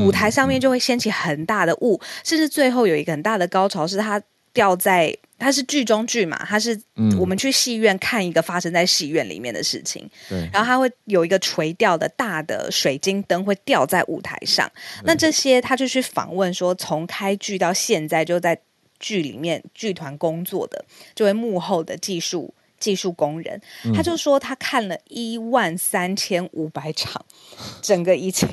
[0.02, 4.22] 舞台上面就会掀起很大的雾，甚至最后有一个很大的高潮，是他
[4.54, 6.80] 掉在，他是剧中剧嘛，他是
[7.20, 10.10] 我们去戏院看一个发生在戏院里面的事情，
[10.54, 14.72] 然后他会有一个垂吊的大的水晶灯会掉在舞台上，
[15.04, 18.58] 那这些他就去访问说，从开剧到现在就在
[19.00, 22.54] 剧里面剧团工作的，这位幕后的技术。
[22.80, 23.62] 技术工人，
[23.94, 27.24] 他就说他看了一万三千五百场，
[27.82, 28.48] 整个已经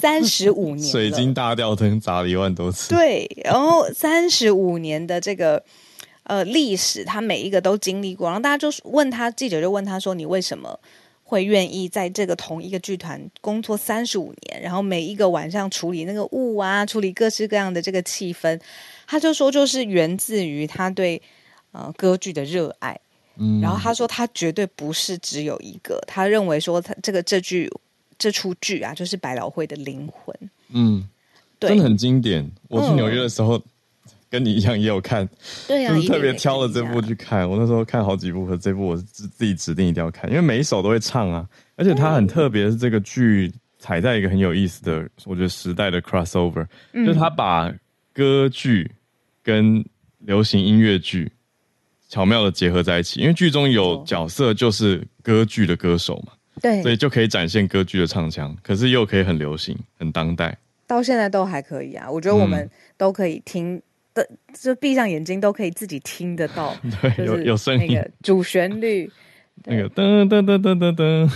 [0.00, 2.88] 三十五年，水晶大吊灯砸了一万多次。
[2.88, 5.62] 对，然后三十五年的这个
[6.22, 8.28] 呃历史，他每一个都经历过。
[8.28, 10.78] 然后大家就问他，记者就问他说：“你为什么
[11.24, 14.62] 会愿意在这个同一个剧团工作三十五年？
[14.62, 18.60] 然后每一个晚上处理那个雾啊，处理各式各样的这个气氛？”
[19.06, 21.20] 他就说，就是源自于他对
[21.72, 23.00] 呃歌剧的热爱。
[23.62, 25.98] 然后他说，他绝对不是只有一个。
[26.06, 27.72] 他认为说，他这个这句
[28.18, 30.36] 这出剧啊，就是百老汇的灵魂。
[30.68, 31.08] 嗯，
[31.58, 32.46] 对，真的很经典。
[32.68, 33.62] 我去纽约的时候，嗯、
[34.28, 35.26] 跟你一样也有看，
[35.66, 37.48] 对啊，就是特别挑了这部去看。
[37.48, 41.48] 我那时候看好几部，和这部我是自自己指定一定要看，因为每一首都会唱啊。
[41.76, 47.72] 而且它很特别，是这个剧踩在一个很有意思的，我觉得时代的 crossover，、嗯、就是他把
[48.12, 48.90] 歌剧
[49.42, 49.82] 跟
[50.18, 51.32] 流行音乐剧。
[52.10, 62.10] 巧妙的结合在一起，因为剧中有角色就是歌剧的歌手嘛，对，所以就可以展现歌剧的唱腔，可是又可以很流行、很当代，到现在都还可以啊。
[62.10, 63.80] 我觉得我们都可以听
[64.12, 69.08] 的，嗯、就闭上眼睛都可以自己听得到， 对，有有声音，主旋律，
[69.64, 71.30] 那个噔噔噔噔噔噔，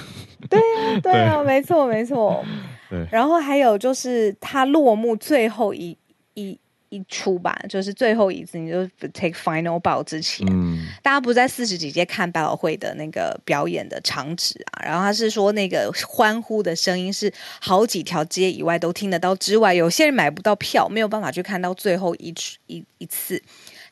[0.50, 2.44] 对啊，对啊， 没错，没错，
[2.90, 3.06] 对。
[3.12, 5.96] 然后还有就是他落幕最后一
[6.34, 6.58] 一。
[6.94, 22.32] 一出吧，就是最后一次，你就 take final bow 之前，嗯、大家不在四十几届看百老汇的那个表演的场址啊，然后他是说那个欢呼的声音是好几条街以外都听得到，之外有些人买不到票，没有办法去看到最后一
[22.66, 23.42] 一一次。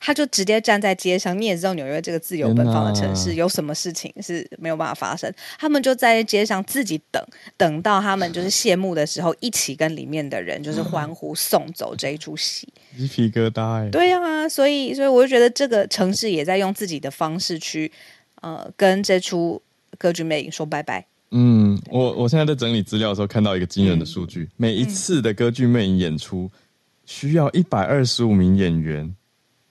[0.05, 5.33] 他就直接站在街上，你也知道纽约这个自由奔放的城市，有什么事情是没有办法发生？
[5.57, 12.67] 他们就在街上自己等，等到他们就是谢幕的时候，一起跟里面的人就是欢呼 送走这一出戏。
[12.97, 13.89] 鸡皮疙瘩。
[13.91, 17.89] 对啊，所以所以我就觉得这个城市也在用自己的方式去
[18.41, 19.61] 呃跟这出
[19.97, 21.05] 歌剧魅影说拜拜。
[21.31, 26.51] 嗯，我我现在在整理资料的时候看到一个惊人的数据，嗯、每一次的歌剧魅影演出
[27.05, 29.15] 需要一百二十五名演员。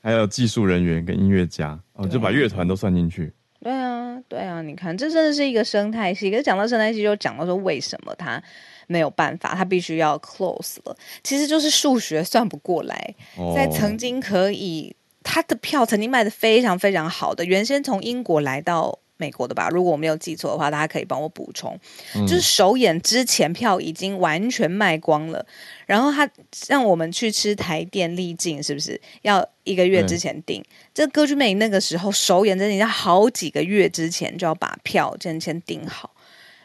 [0.03, 3.33] 还有技术人员跟音乐家哦，就把乐团都算进去。
[3.61, 6.31] 对啊，对啊，你看，这真的是一个生态系。
[6.31, 8.43] 可是讲到生态系，就讲到说为什么他
[8.89, 10.97] 没有办法，他必须要 close 了。
[11.23, 13.15] 其实就是数学算不过来。
[13.37, 18.99] 哦、在曾经可以，他的票曾经卖的非常非常好的，原先从英国来到。
[19.23, 21.79] 美国的吧，如果我没有记错的话，大家可以帮我补充。
[22.17, 25.47] 嗯、就是首演之前票已经完全卖光了，
[25.87, 26.29] 然后他
[26.67, 30.61] 让我们去吃台电丽晶，是不是要一个月之前订？
[30.61, 36.11] 嗯、这歌剧魅影那个时候首演，真的要好几个月之前就要把票先先订好，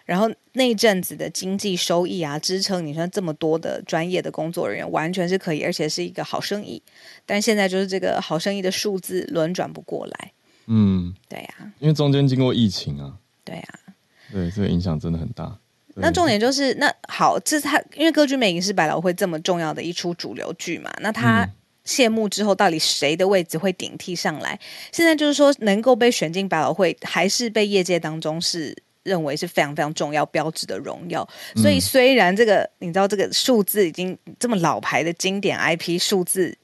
[0.06, 6.82] 然后那阵子的经济收益啊，支撑你说这么多的专业的工作人员，完全是可以，而且是一个好生意。
[7.26, 10.32] 但现在就是这个好生意的数字轮转不过来。
[10.68, 13.96] 嗯，对呀、啊，因为中间经过疫情啊，对呀、啊，
[14.32, 15.58] 对，这个影响真的很大。
[15.96, 21.50] 那重点就是，那好，这是他，因为歌剧魅影是百老汇这么重要的一出主流剧嘛，那他
[21.86, 24.54] 谢幕之后，到底谁的位置会顶替上来？
[24.54, 24.60] 嗯、
[24.92, 31.28] 现在就是说，能够被选进百老汇，还是被业界当中是认为是非常非常重要标志的荣耀。
[31.56, 36.58] 所以，虽然这个你知道，这个数字已经这么老牌的经典 IP 数字。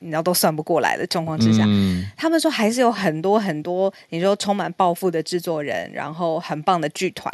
[0.00, 7.30] 你知道都算不过来的状况之下，嗯、他们说还是有很多很多，你说充满抱负的制作人，然后很棒的剧团，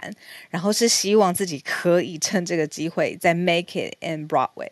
[0.51, 4.71] 然后是希望自己可以趁这个机会再 make it in Broadway，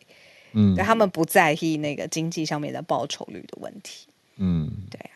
[0.53, 4.09] 嗯，对他们不在意那个经济上面的报酬率的问题。
[4.37, 5.11] 嗯，对啊，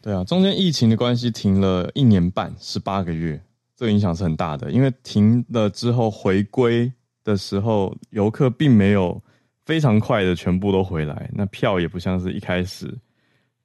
[0.00, 3.40] 对啊，中间疫情的关系停了一年半，十八个月，
[3.76, 4.70] 这个影响是很大的。
[4.70, 6.92] 因为停了之后回归
[7.24, 9.20] 的时候，游客并没有
[9.64, 12.92] 非常快的全部都回来，那票也不像是一开始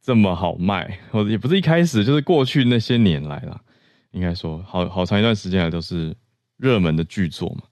[0.01, 3.59] 这么好卖，或者也不是一开始，就是过去那些年来啦，
[4.11, 6.15] 应该说好好长一段时间来都是
[6.57, 7.63] 热门的剧作嘛。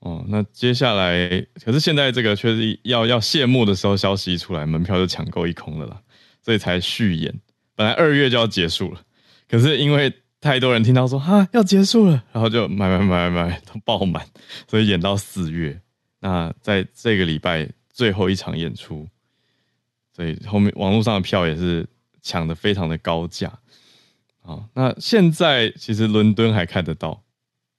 [0.00, 5.98] 哦，那接下来，可是现在这个却是要要谢幕的时候，消息一出来，门票就抢购一空了啦，
[6.42, 7.32] 所以才续演。
[7.74, 9.00] 本来二月就要结束了，
[9.48, 14.26] 可是因为太多人听到说哈要结束了，然后就买买买买都爆满，
[14.68, 15.80] 所以演到四月。
[16.24, 19.06] 那在这个礼拜最后一场演出，
[20.16, 21.86] 所以后面网络上的票也是
[22.22, 23.52] 抢得非常的高价。
[24.40, 27.20] 好，那现在其实伦敦还看得到。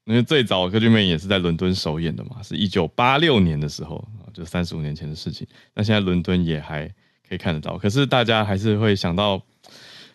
[0.04, 5.48] 因为最早《歌剧魅影》也是在伦敦首演的嘛，是一九八六年的时候，就三十五年前的事情。
[5.74, 6.88] 那现在伦敦也还
[7.28, 9.42] 可以看得到，可是大家还是会想到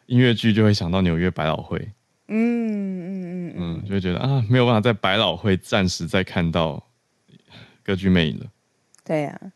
[0.06, 1.76] 音乐剧，就会想到纽约百老汇。
[2.28, 6.74] 嗯嗯嗯嗯，就会觉得啊，没有办法在百老汇暂时再看到
[7.90, 8.46] 《歌剧魅影》了。
[9.04, 9.50] 对呀、啊，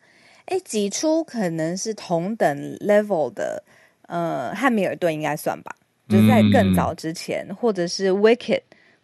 [0.46, 3.62] 哎，几出可能是同等 level 的，
[4.08, 5.74] 呃，《汉密尔顿》应该算吧，
[6.08, 8.36] 就在更早之前，嗯、或者是《Wicked》。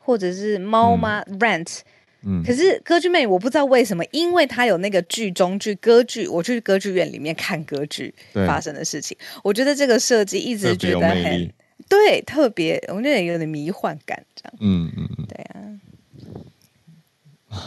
[0.03, 1.81] 或者是猫吗、嗯、？Rent，
[2.23, 8.13] 嗯，可是歌剧魅影我不知道为什么，因为它有那个剧中剧歌剧，我去歌剧院里面看歌剧
[8.47, 11.53] 发生的事情，我觉得这个设计一直觉得很
[11.89, 15.50] 对，特别，我觉得有点迷幻感，这样，嗯嗯嗯，对啊，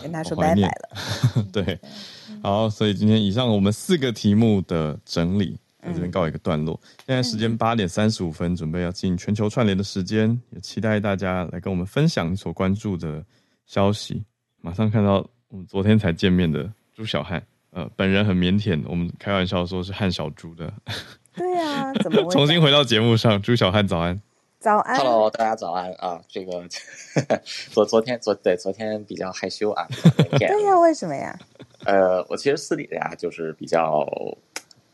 [0.01, 1.79] 跟他说拜拜了， 对，
[2.41, 5.57] 好，所以今天以上我们四个题目的整理。
[5.85, 6.79] 在这边告一个段落。
[7.05, 13.21] 现在时间八点三十五分，准备要进全球串联的时间，也期待大家来跟我们分享你所关注的
[13.65, 14.23] 消息。
[14.61, 15.15] 马上看到
[15.49, 20.71] 我们昨天才见面的朱小汉，呃，本人很腼腆，我们开玩笑说是汉小猪的。
[21.35, 23.41] 对啊，怎么 重新回到节目上？
[23.41, 24.21] 朱小汉早安，
[24.63, 26.21] 早安，Hello，大家早安啊！
[26.29, 26.63] 这个
[27.69, 29.85] 昨昨天昨对昨天比较害羞啊。
[30.39, 31.37] 对呀，为什么呀？
[31.85, 34.07] 呃，我其实私底下就是比较。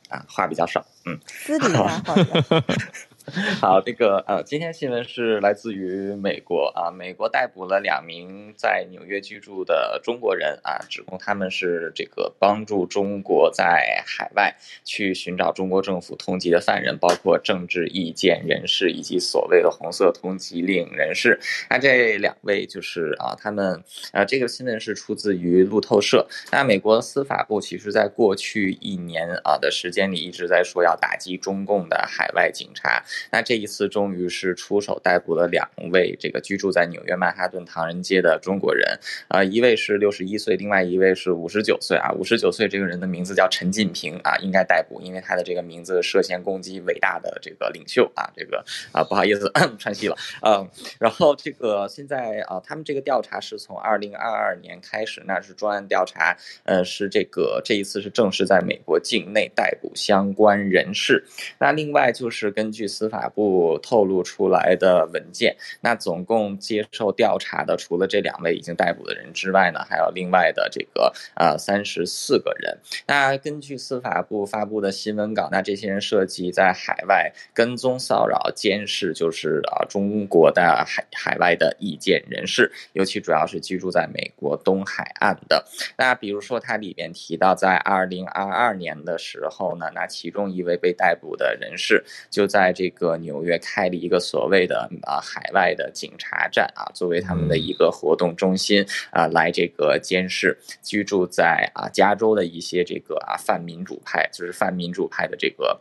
[0.10, 2.64] 啊，话比较少，嗯，私底下话比较少。
[3.62, 21.40] 好，这个呃，今天新闻是来自于美国啊，美国逮捕了两名在纽约居住的中国人啊，指控他们是这个帮助中国在海外去寻找中国政府通缉的犯人，包括政治意见人士以及所谓的红色通缉令人士。
[21.70, 26.28] 那这两位就是啊，他们啊，这个新闻是出自于路透社。
[26.52, 33.04] 那美国司法部其实在过去一年啊的时间里一直在说要打击中共的海外警察。
[33.32, 42.12] 那这一次终于是出手逮捕了两位这个居住在纽约曼哈顿唐人街的中国人，啊，一位是六十一岁，另外一位是五十九岁啊。
[42.14, 50.68] 五十九岁这个人的名字叫陈进平啊，应该逮捕，因为他的这个名字涉嫌攻击伟大的这个领袖啊，这个啊不好意思 串戏了，嗯，
[51.00, 61.24] 然后这个现在啊，他们这个调查是从二零二二年开始，那是专案调查，呃，是这个这一次是正式在美国境内逮捕相关人士。
[61.60, 72.78] 那另外就是根据司法部透露出来的文件，那总共接受调查的，除了这两位已经逮捕的人之外呢，还有另外的这个呃三十四个人。
[73.08, 85.66] 那根据司法部发布的新闻稿，那这些人涉及在海外跟踪骚扰、监视，就是啊中国的海海外的意见人士，尤其主要是居住在美国东海岸的。
[85.98, 93.18] 那比如说，它里边提到，在二零二二年的时候呢，那其中一位被逮捕的人士就在这个个。
[93.20, 105.80] 纽约开了一个所谓的啊海外的警察站啊，作为他们的一个活动中心啊，来这个监视居住在啊加州的一些这个啊泛民主派，就是泛民主派的这个。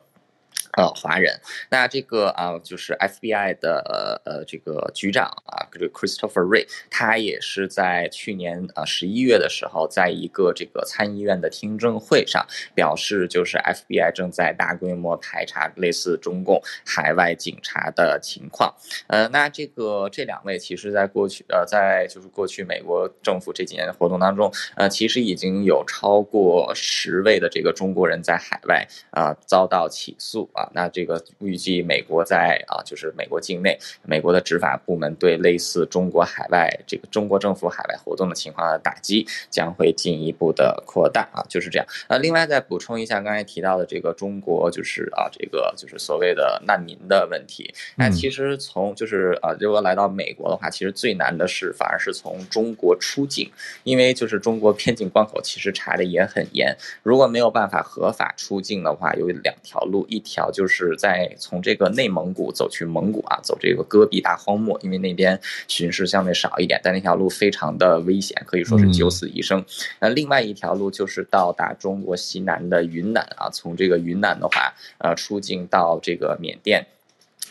[0.77, 18.75] 呃，华人，那这个啊，就是 FBI 的呃呃这个局长啊，这个 Christopher Ray，他也是在去年啊十一月的时候，在一个这个参议院的听证会上表示，就是 FBI 正在大规模排查类似中共海外警察的情况。
[19.07, 30.49] 呃，那这个这两位其实在过去呃，在就是过去美国政府这几年的活动当中，呃，其实已经有超过十位的这个中国人在海外啊遭到起诉。
[30.59, 30.69] 啊。
[30.75, 41.87] 那这个预计美国在啊，就是美国境内，美国的执法部门对类似中国海外这个中国政府海外活动的情况的打击将会进一步的扩大啊，就是这样。
[42.09, 47.73] 呃，另外再补充一下刚才提到的这个中国就是啊，这个就是所谓的难民的问题。
[47.97, 53.51] 那其实从就是啊，如果来到美国的话，其实最难的是反而是从中国出境，
[53.85, 69.65] 因为就是中国边境关口其实查的也很严，如果没有办法合法出境的话，有两条路，一条就是在从这个内蒙古走去蒙古啊，走这个戈壁大荒漠，因为那边巡视相对少一点，但那条路非常的危险，可以说是九死一生。
[70.01, 76.87] 那另外一条路就是到达中国西南的云南啊，从这个云南的话，呃，出境到这个缅甸。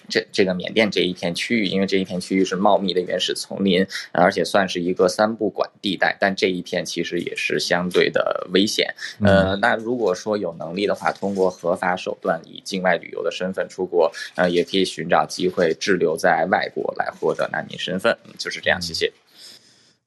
[0.10, 8.94] 这这个缅甸这一片区域，因为这一片区域是茂密的原始丛林，而且算是一个三不管地带，但这一片其实也是相对的危险。
[9.22, 18.18] 呃，那如果说有能力的话，通过合法手段以境外旅游的身份出国，呃，也可以寻找机会滞留在外国来获得难民身份。
[18.38, 19.12] 就是这样，谢谢。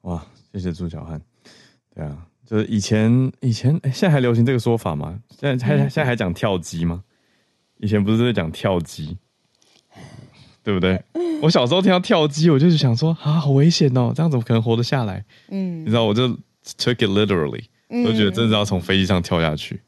[0.02, 1.20] 哇，谢谢朱小汉。
[1.94, 5.18] 对啊，就是以前以前，哎，现在还流行这个说法吗？
[5.38, 7.02] 现在还现在还讲跳机吗？
[7.78, 9.16] 以前不是在讲跳机？
[10.62, 11.02] 对不对？
[11.42, 15.24] 我小时候听到跳机，我就是想说啊，好危险哦，这样怎么可能活得下来？
[15.48, 16.28] 嗯，你知道，我就
[16.78, 19.80] took it literally，我就觉得真的要从飞机上跳下去。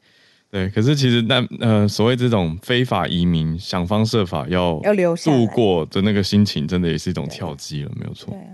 [0.49, 8.31] 对，可是其实那呃，所谓这种非法移民，想方设法要要留下度过的那个心情，真的也是一种跳机了，没有错。
[8.31, 8.49] 对啊，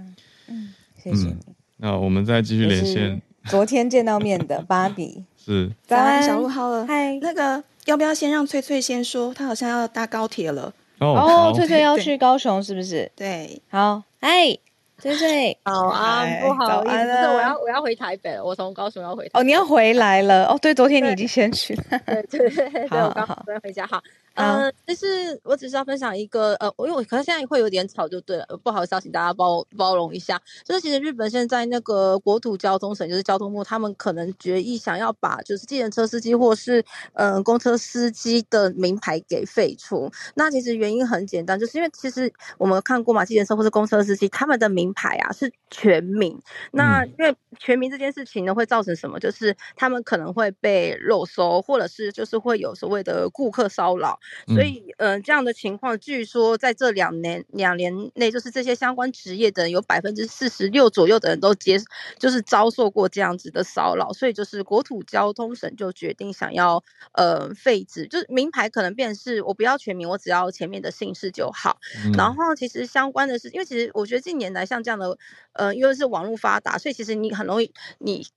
[0.47, 1.35] 嗯，谢谢你。
[1.77, 3.21] 那我们再继续连线。
[3.45, 6.85] 昨天见到面的芭比 是早安，小鹿好了。
[6.85, 9.33] 嗨，那个要不要先让翠翠先说？
[9.33, 10.73] 她好像要搭高铁了。
[10.99, 13.11] 哦，翠翠要去高雄是不是？
[13.15, 14.57] 对，好，哎，
[14.97, 19.39] 翠翠，早安，不好意思，我要我要回台北了，我从高雄要回台北。
[19.39, 24.01] 哦，你要回来了，哦，对，昨天你已经先去了，对对对，对我刚好要回家，好。
[24.35, 25.05] 嗯，就是
[25.43, 30.41] 我只是要分享一个，呃，因为我可能现在会有点吵，就对了，不好意思，请大家包包容一下。
[30.63, 36.81] 就是其实日本现在那个国土交通省，就是交通部，他们可能决议想要把就是计程车司机或是
[37.13, 40.09] 嗯、呃、公车司机的名牌给废除。
[40.35, 46.39] 那其实原因很简单，就是因为其实我们看过嘛，计程车或是公车司机他们的名牌啊是全名。
[46.71, 49.19] 那因为全名这件事情呢，会造成什么？
[49.19, 54.18] 就是他们可能会被漏搜，或者是就是会有所谓的顾客骚扰。
[54.47, 61.79] 所以，嗯、呃，这样的情况，据说在这两年两年内，就是这些相关职业的人有百分之四十六左右的人都接，
[62.17, 64.11] 就是遭受过这样子的骚扰。
[64.13, 71.79] 所以，就是国土交通省就决定想要呃废止，就是名牌可能变成是我不要全名，我只要前面的姓氏就好。
[72.05, 75.17] 嗯、然后，其实相关的是，因为其实我觉得近年来像这样的，
[75.53, 78.27] 呃，因为是网络发达，所以其实你很容易你。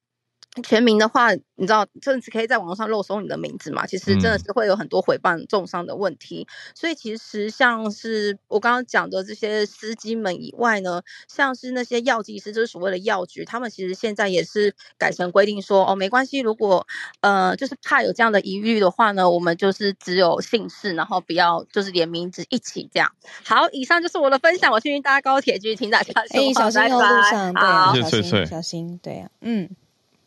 [0.63, 3.87] 全名的话，你知道，甚至可以在网络上漏搜你的名字嘛？
[3.87, 6.47] 其实真的是会有很多诽谤、重伤的问题。
[6.47, 16.87] 嗯、所以其实像是我刚刚讲的这些司机们以外呢，像是那些药剂师，就是所谓的药局，他们其实现在也是改成规定说，哦，没关系，如果
[17.21, 23.11] 呃，就是怕有这样的疑虑的话呢，我们就是只有姓氏，然后不要就是连名字一起这样。
[23.45, 24.71] 好，以上就是我的分享。
[24.73, 26.41] 我去搭高铁，继续听大家说。
[26.41, 29.71] 哎，小心哦，路上，对啊，小心，小心，对啊，嗯。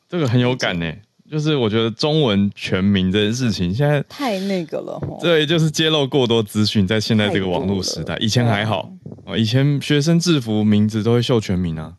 [0.07, 0.93] 这个很有感呢，
[1.29, 8.91] 就是我觉得中文全名这件事情现在太那个了，对，就是揭露过多资讯，在现在这个网络时代，以前还好
[9.25, 11.95] 哦，以前学生制服名字都会秀全名啊，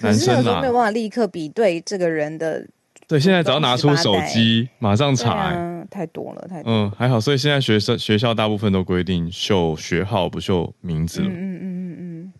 [0.00, 2.64] 男生啊，没有办法立刻比对这个人的，
[3.08, 5.52] 对，现在只要拿出手机马上查，
[5.90, 11.20] 太多了，太多，嗯，还好，所以现在学生学校大部分都规定秀学号不秀名字。
[11.22, 11.96] 了，嗯嗯嗯。
[12.00, 12.32] 嗯，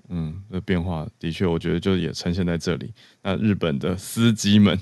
[0.50, 2.92] 这变化的确，我觉得就也呈现在这里。
[3.22, 4.78] 那日本的司机们，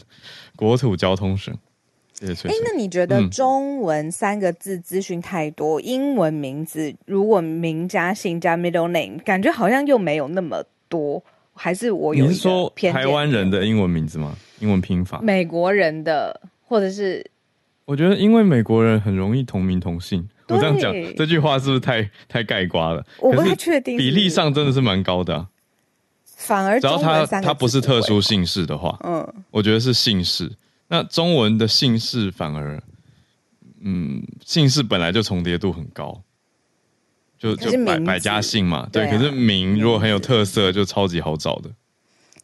[0.55, 1.55] 国土交通省，
[2.15, 2.51] 谢谢翠翠。
[2.51, 11.23] 哎，那你觉得中文三个字资讯太多，嗯、英文名字如果名加姓加 middle name，感觉好像又没有那么多？
[11.53, 12.27] 还是我有？
[12.27, 14.37] 你是说台湾人的英文名字吗？
[14.61, 15.21] 英文拼法？
[15.21, 17.25] 美国人的，或者是？
[17.87, 20.29] 我觉得，因为美国人很容易同名同姓。
[20.55, 23.05] 我这样讲这句话是不是太太盖瓜了？
[23.19, 25.49] 我不太确定，比例上真的是蛮高的啊。
[26.25, 30.53] 反而只要他他不是特殊姓氏的话，嗯，我觉得是姓氏。
[30.87, 32.81] 那中文的姓氏反而，
[33.81, 36.23] 嗯，姓氏本来就重叠度很高，
[37.37, 39.11] 就就百百家姓嘛，对。
[39.11, 41.71] 可是名如果很有特色，就超级好找的。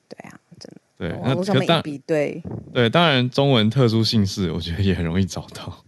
[0.08, 0.80] 对啊，真的。
[0.98, 2.42] 对，那可当比对
[2.72, 5.84] 对，当然中文特殊姓氏，我觉得也很容易找到。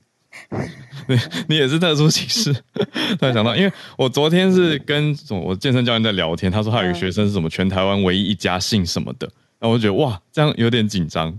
[1.08, 2.52] 你 你也是特殊歧视，
[3.18, 9.26] 突然想到，因为我昨天是跟我健身教练在聊天，他说他有一个学生是什么全台湾唯一一家姓什么的，
[9.58, 11.38] 然后我就觉得哇，这样有点紧张。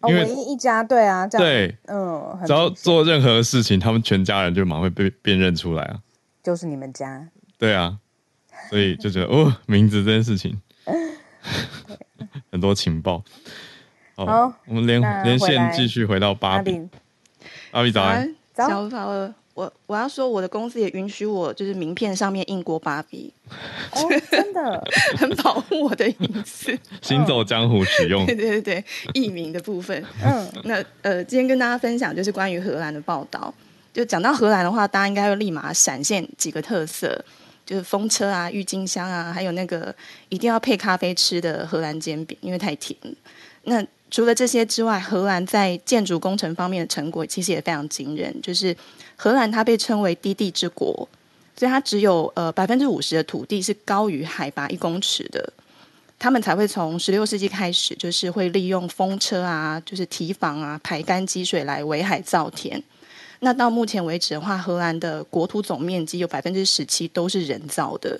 [0.00, 1.46] 哦，唯一一家，对啊，这样。
[1.46, 6.00] 对，嗯，只要做任何事情，他们全家人就马上会被辨认出来啊，
[6.42, 7.28] 就是你们家，
[7.58, 7.98] 对啊，
[8.70, 10.58] 所以就觉得哦，名字这件事情，
[12.50, 13.22] 很多情报。
[14.16, 16.80] 好，我们连连线继续回到芭比，
[17.70, 18.34] 芭比早安，
[18.68, 19.34] 小宝。
[19.52, 23.30] 我我要说，我的公司也允许我，就是名片上面印过芭比，
[23.90, 24.82] 哦，真的
[25.18, 28.82] 很保护我的隐私， 行走江湖使用，对 对对，
[29.12, 30.02] 艺名的部分。
[30.24, 33.52] 嗯，那呃，今天跟大家分享就是关于荷兰的报道。
[33.92, 37.22] 就讲到荷兰的话，大家应该会立马闪现几个特色，
[37.66, 39.94] 就是风车啊、郁金香啊，还有那个
[40.28, 42.96] 一定要配咖啡吃的荷兰煎饼，因为太甜。
[43.64, 48.76] 那除了这些之外，荷兰在建筑工程方面的成果其实也非常惊人，就是。
[49.22, 51.06] 荷兰它被称为低地之国，
[51.54, 55.52] 所以它只有呃百分之五十的土地是高于海拔一公尺的。
[56.18, 62.82] 他们才会从十六世纪开始，就是会利用风车啊，就是堤防啊，排干积水来围海造田。
[63.40, 68.18] 那到目前为止的话，荷兰的国土总面积有百分之十七都是人造的。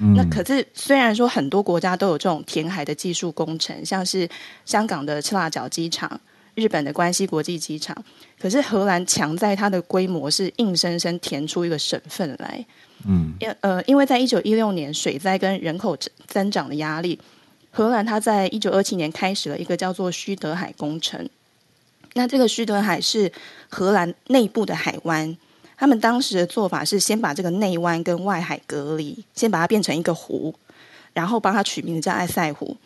[0.00, 0.14] 嗯。
[0.14, 4.28] 那可是虽然说很多国家都有这种填海的技术工程，像是
[4.64, 6.20] 香港的赤腊角机场。
[6.54, 7.96] 日本的关西国际机场，
[8.36, 12.66] 可是荷兰强在它的规模是硬生生填出一个省份来。
[13.06, 15.96] 嗯，因呃，因为在一九一六年水灾跟人口
[16.26, 17.16] 增长的压力，
[17.70, 21.30] 荷兰它在一九二七年开始了一个叫做须德海工程。
[22.14, 23.30] 那这个须德海是
[23.68, 25.36] 荷兰内部的海湾，
[25.78, 30.52] 他们当时的做法是先把这个内湾跟外海隔离，先把它变成一个湖，
[31.12, 32.76] 然后帮它取名字叫艾塞湖。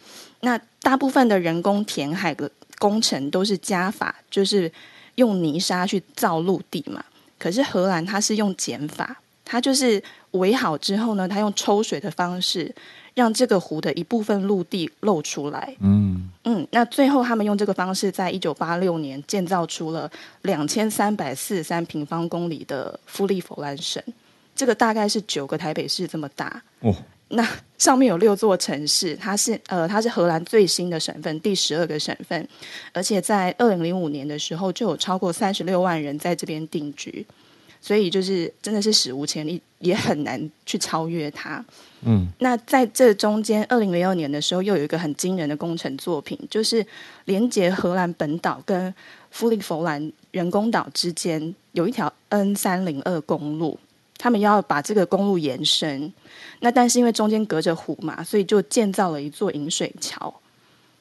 [0.41, 4.71] 那大部分的人工填海的工程都是加法，就是
[5.15, 7.03] 用泥沙去造陆地嘛。
[7.39, 12.73] 可是荷兰它是用减法，它就是围好之后呢，它用抽水的方式
[13.15, 15.75] 让这个湖的一部分陆地露出来。
[15.81, 20.11] 嗯嗯，那最后他们用这个方式，在一九八六年建造出了
[20.43, 24.03] 两千三百四十三平方公里的富利佛兰省，
[24.55, 26.63] 这个大概是九个台北市这么大。
[26.81, 26.95] 哦。
[27.35, 27.49] 那
[27.79, 32.47] 上面有六座城市，它是呃，它是荷兰最新的省份，第十二个省份，
[32.93, 37.27] 而且在二零零五年的时候就有超过三十六万人在这边定居，
[37.83, 41.63] 所以就是真的是史无前例，也很难去超越它。
[42.03, 46.85] 嗯，那在这中间，二零零二年的时候又有一个很惊人的工程作品，就是
[47.27, 48.95] 连接荷兰本岛跟
[49.31, 53.79] 弗利佛兰人工岛之间有一条 N 三零二公路。
[54.19, 56.13] 他们要把这个公路延伸，
[56.61, 60.33] 那但是因为中间隔着湖嘛，所以就建造了一座引水桥。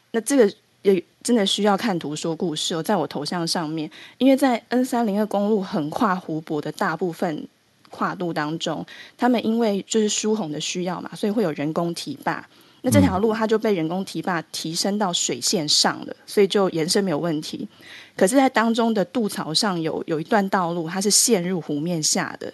[0.10, 0.52] 那这个
[0.82, 7.48] 也真的需要看图说故事哦，在我头像上面，因为在 N 三零二公路横跨湖泊的大部分
[7.90, 8.86] 跨度当中，
[9.18, 12.48] 他们因为就是疏洪的需要嘛，所以会有人工堤坝。
[12.84, 17.68] 那这条路它就被人工堤坝提升到水线上了，所以就延伸没有问题。
[18.18, 22.52] 可是，在当中的渡槽上有有一段道路，它是陷入湖面下的。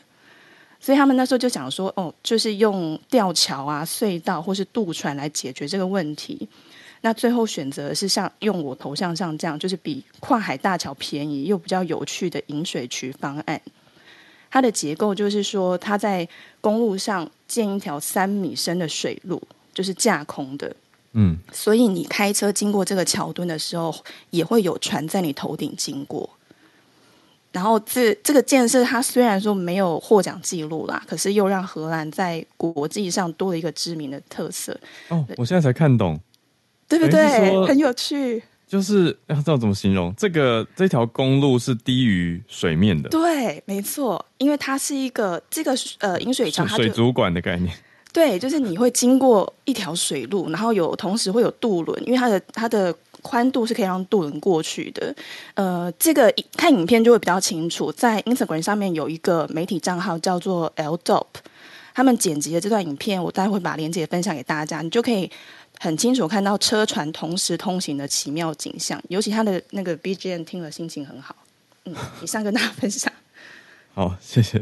[0.81, 6.45] 所以他们那时候就想说，哦，就是用吊桥啊、隧道或是渡船来解决这个问题。
[7.07, 13.61] 那最后选择是像用我头像上这样，就是比跨海大桥便宜又比较有趣的引水渠方案。
[14.51, 16.27] 它的结构就是说，它在
[16.59, 19.41] 公路上建一条三米深的水路，
[19.73, 20.75] 就是架空的。
[21.13, 23.95] 嗯，所以你开车经过这个桥墩的时候，
[24.31, 26.29] 也会有船在你头顶经过。
[27.53, 34.77] 然后这这个建设，它虽然说没有获奖记录啦，可是又让荷兰在国际上多了一个知名的特色。
[35.07, 36.19] 哦，我现在才看懂，
[36.87, 37.67] 对不对？
[37.67, 38.41] 很有趣。
[38.67, 43.07] 就是要知道怎么形容这个这条公路是低于水面的。
[43.09, 47.73] 对，没错，因为它是一个这个呃引水桥，水族馆的概念。
[48.11, 52.95] 对，就是你会经过一条水路，然后有同时会有渡轮，因为它的它的。
[53.23, 55.13] 宽度是可以让渡轮过去的，
[55.55, 57.91] 呃，这个看影片就会比较清楚。
[57.91, 61.25] 在 Instagram 上面有一个媒体账号叫做 L-Dope，
[61.93, 65.29] 他们剪辑的这段影片，我待会会把链接分享给大家，你就可以
[65.79, 69.01] 很清楚看到车船同时通行的奇妙景象。
[69.09, 71.35] 尤其他的那个 BGM 听了心情很好。
[71.85, 73.11] 嗯，以上跟大家分享。
[73.93, 74.59] 好，谢谢，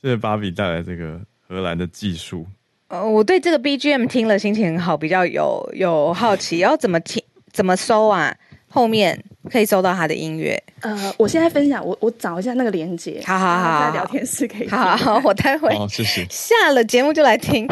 [0.00, 2.46] 谢谢芭比带来这个荷兰的技术。
[2.88, 7.22] 呃，我对这个 BGM 听了心情很好，比较有有好奇，要怎么听？
[7.52, 8.36] 怎么搜啊？
[8.68, 10.62] 后面可以搜到他的音乐。
[10.80, 13.22] 呃，我现在分享，我我找一下那个链接。
[13.26, 14.68] 好好好，在聊天室可以。
[14.68, 15.74] 好好，我待会。
[15.76, 16.26] 好，谢谢。
[16.30, 17.68] 下了节目就来听。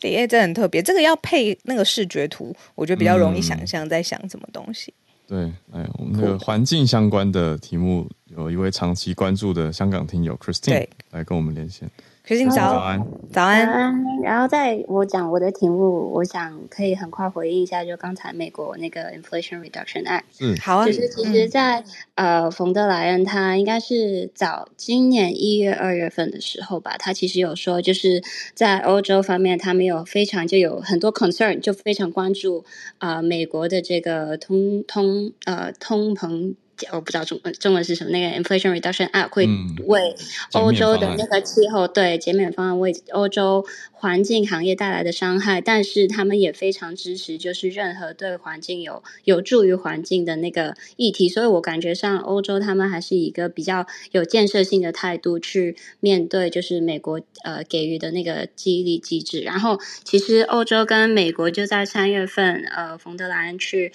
[0.00, 4.92] 李叶真的很特别，这个要配那个视觉图，我觉得比较容易想象在想什么东西。
[5.28, 11.90] 嗯、对，哎，我们那个环境相关的题目，有一位长期关注的香港听友 Christine 来跟我们连线。
[12.24, 14.04] Christine 早，早安，早安。
[14.22, 20.86] 然后在我讲我的题目，我想可以很快回应一下，就刚才美国那个 Inflation Reduction Act，嗯，好啊。
[20.86, 28.22] 就是其实在，在、嗯、呃，冯德莱恩他应该是早今年一月、二月份的时候吧，他其实有说，就是
[28.54, 32.64] 在欧洲方面，他们有非常就有很多 concern，就非常关注
[32.98, 36.54] 啊、呃，美国的这个通通呃通膨。
[36.90, 39.46] 我不知道中文中文是什么，那个 Inflation Reduction Act 会
[39.86, 40.16] 为
[40.52, 51.28] 欧洲的那个气候对减免方案为欧洲环境行业带来的伤害，但是他们也非常支持，就是任何对环境有有助于环境的那个议题。
[51.28, 59.40] 所以我感觉上欧洲他们还是以一个比较有建设性的态度去面对，就是美国呃给予的那个激励机制。
[59.40, 63.92] 然后其实欧洲跟美国就在三月份，呃，冯德莱恩去。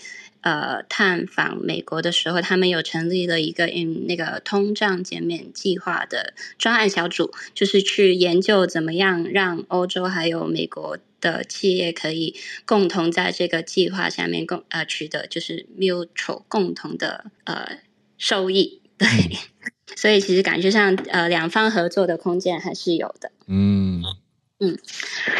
[0.47, 12.33] 呃，探访美国的时候，他们有成立了一个 in 那个通胀减免计划的专案小组，就是去研究怎么样让欧洲还有美国的企业可以
[12.65, 17.79] 共同在这个计划下面共呃取得就是 mutual 共同的呃
[18.17, 18.81] 收益。
[18.97, 19.07] 对，
[19.97, 23.31] 所以其实感觉上呃两方合作的空间还是有的。
[23.47, 24.01] 嗯。
[24.59, 24.75] 嗯，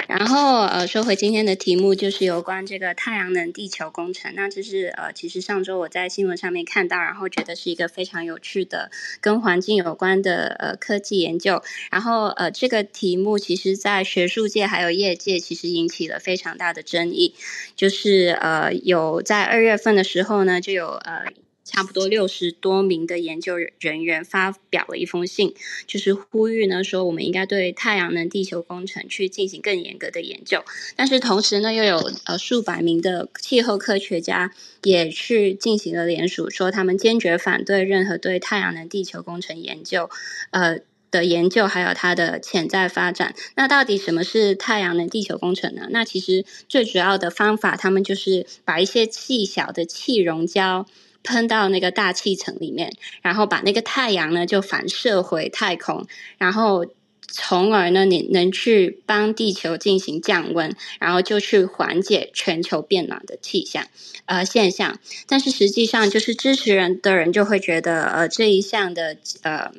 [0.08, 4.32] 然后呃，说回今天的题目，就是有关这个太阳能地球工程。
[4.36, 11.64] 那这是呃，其实上周我在新闻上面看到，然后觉得是一个非常有趣的跟环境有关的呃科技研究。
[11.90, 17.34] 然后呃，这个题目其实在学术界还有业界其实引起了非常大的争议。
[17.76, 21.26] 就是呃，有在二月份的时候呢，就有呃。
[21.68, 25.54] 差不多六十多名的研究人员发表了一封信，
[25.86, 30.64] 就是呼吁呢说，我们应该对太阳能地球工程去进行更严格的研究。
[30.96, 34.54] 但是同时呢，又有呃数百名的气候科学家
[34.84, 40.10] 也去进行了联署，说他们坚决反对任何对太阳能地球工程研究，
[40.52, 43.34] 呃的研究还有它的潜在发展。
[43.56, 45.88] 那到底什么是太阳能地球工程呢？
[45.90, 50.86] 那其实最主要的方法，他们就是把一些细小的气溶胶。
[51.28, 56.08] 喷到那个大气层里面，然后把那个太阳呢就反射回太空，
[56.38, 56.86] 然后
[57.28, 63.86] 从而呢你能去帮地球进行降温，然后就去缓解全球变暖的气象
[64.26, 64.98] 呃现象。
[65.28, 69.72] 但是实际上就是支持人的人就会觉得呃这一项的呃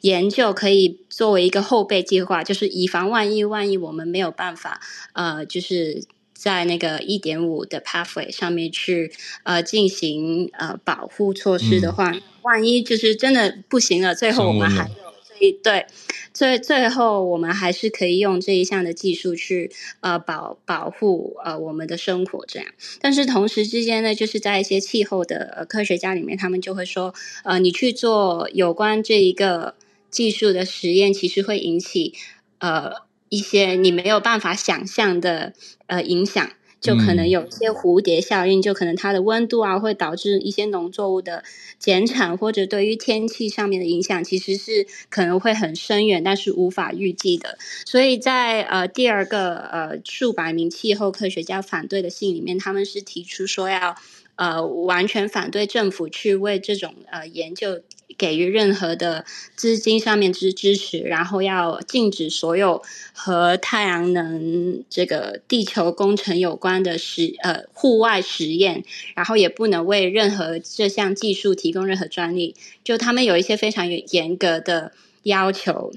[0.00, 4.80] 研究可以作为一个后备计划，就是以防万一，万一我们没有办法
[5.12, 6.02] 呃就是。
[6.42, 9.12] 在那个一点五的 pathway 上面去
[9.44, 15.86] 呃进行呃保护措施的话，嗯，万一就是真的不行了，最后我们还有这一对，
[16.34, 19.70] 最最后我们还是可以用这一项的技术去
[20.00, 22.68] 呃保保护呃我们的生活这样。
[23.00, 27.14] 但是同时之间呢，就是在一些气候的呃科学家里面，他们就会说
[27.44, 29.76] 呃你去做有关这一个
[30.10, 32.14] 技术的实验，其实会引起
[32.58, 33.11] 呃。
[33.32, 35.54] 一些你没有办法想象的
[35.86, 36.46] 呃影响，
[36.82, 41.42] 就可能有一些蝴蝶效应，就可能它的温度啊会导致一些农作物的
[41.78, 47.56] 减产，或者对于天气上面的影响，其实是可能会很深远，但是无法预计的。
[47.86, 53.96] 所以在呃第二个呃数百名气候科学家反对的信里面，他们是提出说要
[54.42, 57.80] 呃完全反对政府去为这种呃研究。
[58.18, 59.24] 给予任何的
[59.56, 62.82] 资金上面支支持，然后要禁止所有
[63.14, 68.84] 和太阳能这个地球工程有关的实呃户外实验，
[69.14, 72.54] 然后也不能为任何这项技术提供任何专利。
[72.84, 75.90] 就他们有一些非常严格的要求，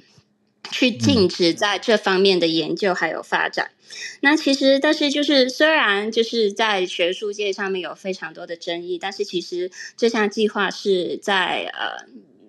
[0.71, 3.71] 去禁止在这方面的研究还有发展。
[4.21, 12.05] 那其实，但是就是虽然就是在学术界上面有非常多的争议，但是其实这项计划是在呃，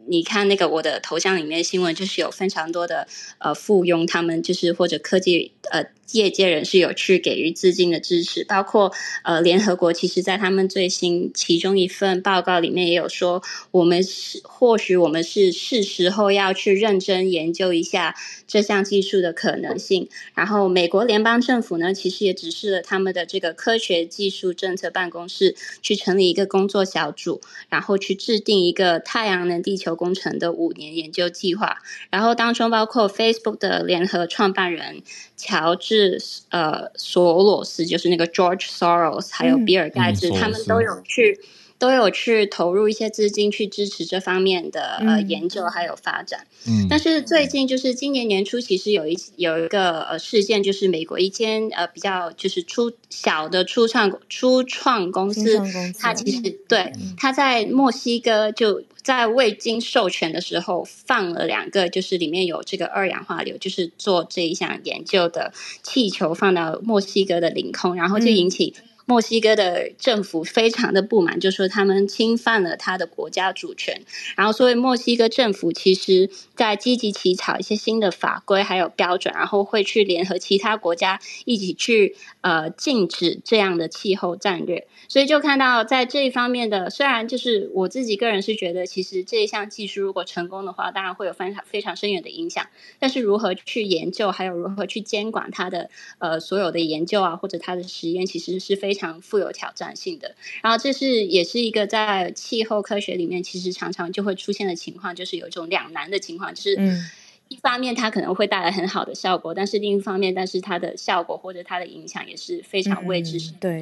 [0.06, 3.06] 你看那个我的头像里面新闻，就是有非常多的
[3.38, 5.84] 呃附庸，他们就是或者科技呃。
[6.12, 8.92] 业界人士有去给予资金的支持，包括
[9.24, 13.42] 呃联合国，其实在他们最新其中一份报告里面也有说，
[13.72, 18.14] 我们是或许我们是是时候要去认真研究一下
[18.46, 20.08] 这项技术的可能性。
[20.34, 31.78] 然后美国联邦政府呢，其实也指示了他们的这个科学技术政策办公室去成立一个工作小组，然后去制定一个太阳能地球工程的五年研究计划。
[32.10, 35.02] 然后当中包括 Facebook 的联合创办人
[35.36, 35.95] 乔治。
[35.96, 41.40] 是呃，索罗斯就是那个 George Soros，还有比尔盖茨，嗯、他们都有去
[41.78, 46.46] 都有去投入一些资金去支持这方面的呃研究还有发展。
[46.66, 55.60] 嗯，但是最近就是今年年初，其实有一有一个呃事件，就是美国一间呃比较就是初小的初创初创公司，
[55.98, 65.52] 它其实对它在墨西哥就在未经授权的时候放了两个，就是里面有这个二氧化硫，就是做这一项研究的
[65.82, 68.74] 气球放到墨西哥的领空，然后就引起。
[69.06, 74.02] 墨西哥的政府非常的不满，就说他们侵犯了他的国家主权，
[74.36, 84.86] 然后所以墨西哥政府其实在积极起草一些新的法规还有标准，然后会去联合其他国家一起去呃禁止这样的气候战略。
[85.08, 92.66] 所以就看到在这一方面的，虽然就是我自己个人是觉得，其实这一项技术如果成功的话，当然会有非常非常深远的影响。
[92.98, 100.34] 但是如何去研究，还有如何去监管它的呃所有的研究啊，或者它的实验，其实是非常富有挑战性的。
[100.62, 107.04] 然后这是也是一个在气候科学里面，其实常常就会出现的情况，就是有一种两难的情况，就是嗯。
[107.48, 113.38] 一方面，它可能会带来很好的效果，但是另一方面，但是它的效果或者它的影响也是非常未知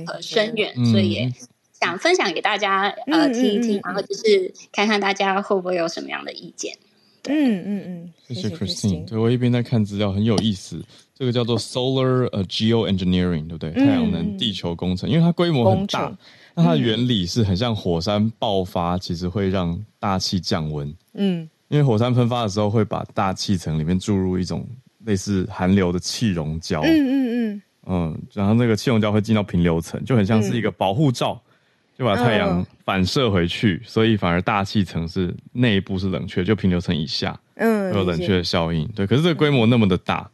[0.06, 1.32] 和深远，嗯、所以也
[1.80, 6.76] 想分享给大家、嗯、呃听一听，然后就是看看大家会不会有什么样的意见。
[7.22, 9.08] 嗯嗯嗯，谢谢 Christine。
[9.08, 10.84] 对，我一边在看资料，很有意思。
[11.14, 13.70] 这个叫做 Solar 呃 Geoengineering，对不对？
[13.70, 16.12] 嗯、太阳能地球工程，因为它规模很大，
[16.54, 20.94] 那它的原理是很像火山爆发，其实会让大气降温。
[21.14, 21.48] 嗯。
[21.68, 24.68] 因为火山喷发的时候，会把大气层里面注入一种
[25.06, 26.82] 类似含硫的气溶胶。
[26.82, 27.62] 嗯嗯嗯。
[27.86, 31.40] 嗯，然后那个气溶胶会进到平流层，就很像是一个保护罩，
[31.98, 38.86] 就把太阳反射回去，所以反而大气层是内部是冷却，就平流层以下，嗯，有冷却的效应。
[38.94, 40.30] 对，可是这个规模那么的大，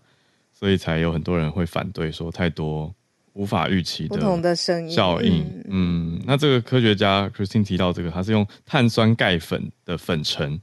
[0.60, 2.94] 所以才有很多人会反对，说太多
[3.32, 5.64] 无法预期的不同的声音效应。
[5.68, 10.60] 嗯，那这个科学家 Christine 提到这个，他是用碳酸钙粉的粉尘。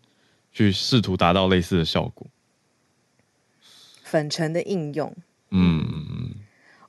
[0.54, 2.26] 去试图达到类似的效果，
[4.02, 5.24] 粉尘的应用，嗯。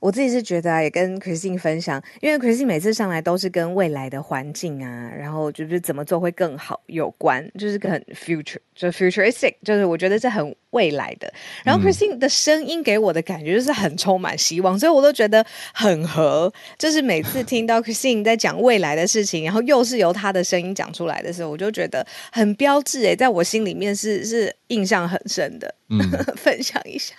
[0.01, 11.33] 我自己是觉得啊，也跟 Christine 分享，因为 Christine 每次上来都是跟未来的环境啊，然后就是怎么做会更好有关，就是很 future，就 futuristic，就是我觉得是很未来的。
[11.65, 16.53] 然后 Christine 的声音给我的感觉就是很充满希望，所以我都觉得很合。
[16.79, 25.75] 就是每次听到 Christine 在讲未来的事情，然后又是由她的声音讲出来的时候，我就觉得很标志诶，在我心里面是是印象很深的。
[25.91, 25.99] 嗯、
[26.37, 27.15] 分享一下。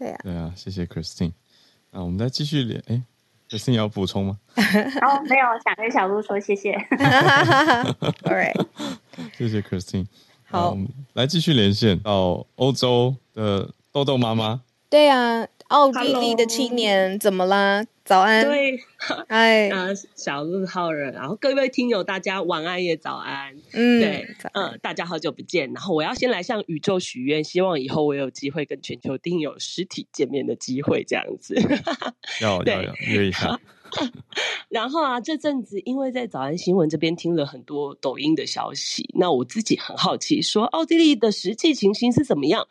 [0.00, 1.32] 对啊，对啊，谢谢 Christine。
[1.90, 3.02] 那我们再继续连，哎
[3.50, 4.38] ，Christine 要补充吗？
[4.56, 6.72] 哦，没有，想跟小鹿说谢谢。
[8.24, 8.66] All right，
[9.36, 10.06] 谢谢 Christine。
[10.44, 14.62] 好，我们来继续连线到欧洲的豆豆妈妈。
[14.90, 15.46] 对啊。
[15.70, 17.86] 奥地利的青年怎么啦？
[18.04, 18.76] 早安，对，
[19.28, 19.86] 哎， 啊，
[20.16, 31.54] 小日浩人，然后各位听友，大家晚安也早安，嗯，对，嗯，大家好久不见，然后我要先来向宇宙许愿，希望以后我有机会跟全球听友实体见面的机会，这样子，
[32.42, 33.60] 要要要约一下。
[34.68, 42.66] 然后啊，这阵子因为在早安新闻这边听了很多抖音的消息，那我自己很好奇，说奥地利的实际情形是怎么样？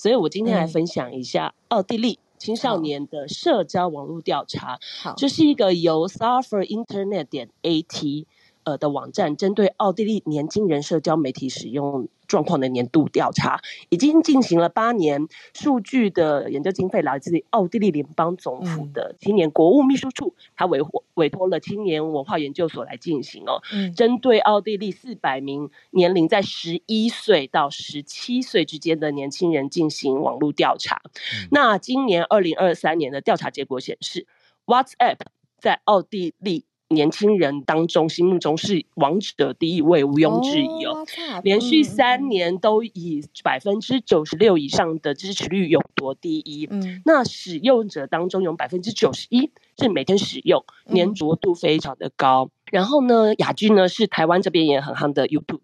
[0.00, 2.18] 所以我今天来分享一下奥地利。
[2.38, 8.24] 青少年的社交网络调查，好，这是一个由 Suffer Internet 点 AT
[8.64, 20.80] 呃的网站，针对奥地利年轻人社交媒体使用状况的年度调查已经进行了八年，数据的研究经费来自于奥地利联邦总府的青年国务秘书处，他委
[21.14, 31.02] 委托了青年文化研究所来进行哦，嗯，针对奥地利四百名年龄在十一岁到十七岁之间的年轻人进行网络调查。
[31.34, 34.26] 嗯，那今年二零二三年的调查结果显示
[34.66, 35.18] ，WhatsApp
[35.58, 36.64] 在奥地利。
[36.92, 40.98] 年轻人当中，心目中是王者第一位，毋庸置疑哦。
[40.98, 46.66] 哦，连续三年都以百分之九十六以上的支持率勇夺第一。
[46.68, 52.46] 嗯，那使用者当中有百分之九十一是每天使用，粘着度非常的高。
[52.46, 55.60] 嗯、然后呢，亚军呢是台湾这边也很夯的 YouTube。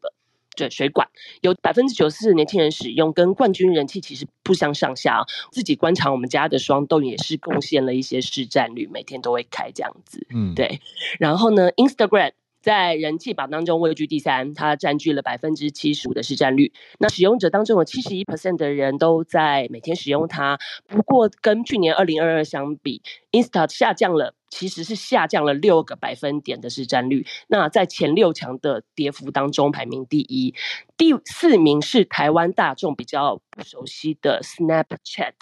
[0.56, 1.06] 对，水管
[1.42, 5.22] 有百分之九十四的年轻人使用，跟冠军人气其实不相上下。
[5.52, 10.26] 自己观察我们家的霜冻也是贡献了一些市占率，每天都会开这样子。
[10.34, 10.80] 嗯，对。
[11.20, 12.32] 然后呢，Instagram
[12.62, 16.72] 在人气榜当中位居第三，它占据了百分之七十五的市占率。
[16.98, 20.58] 那使用者当中有七十一 percent 的人都在每天使用它。
[20.88, 24.34] 不过跟去年二零二二相比，Insta 下降了。
[24.56, 30.54] 其实是下降了六个百分点的市占率，那在前六强的跌幅当中排名第一，
[30.96, 35.34] 第四名是台湾大众比较不熟悉的 Snapchat。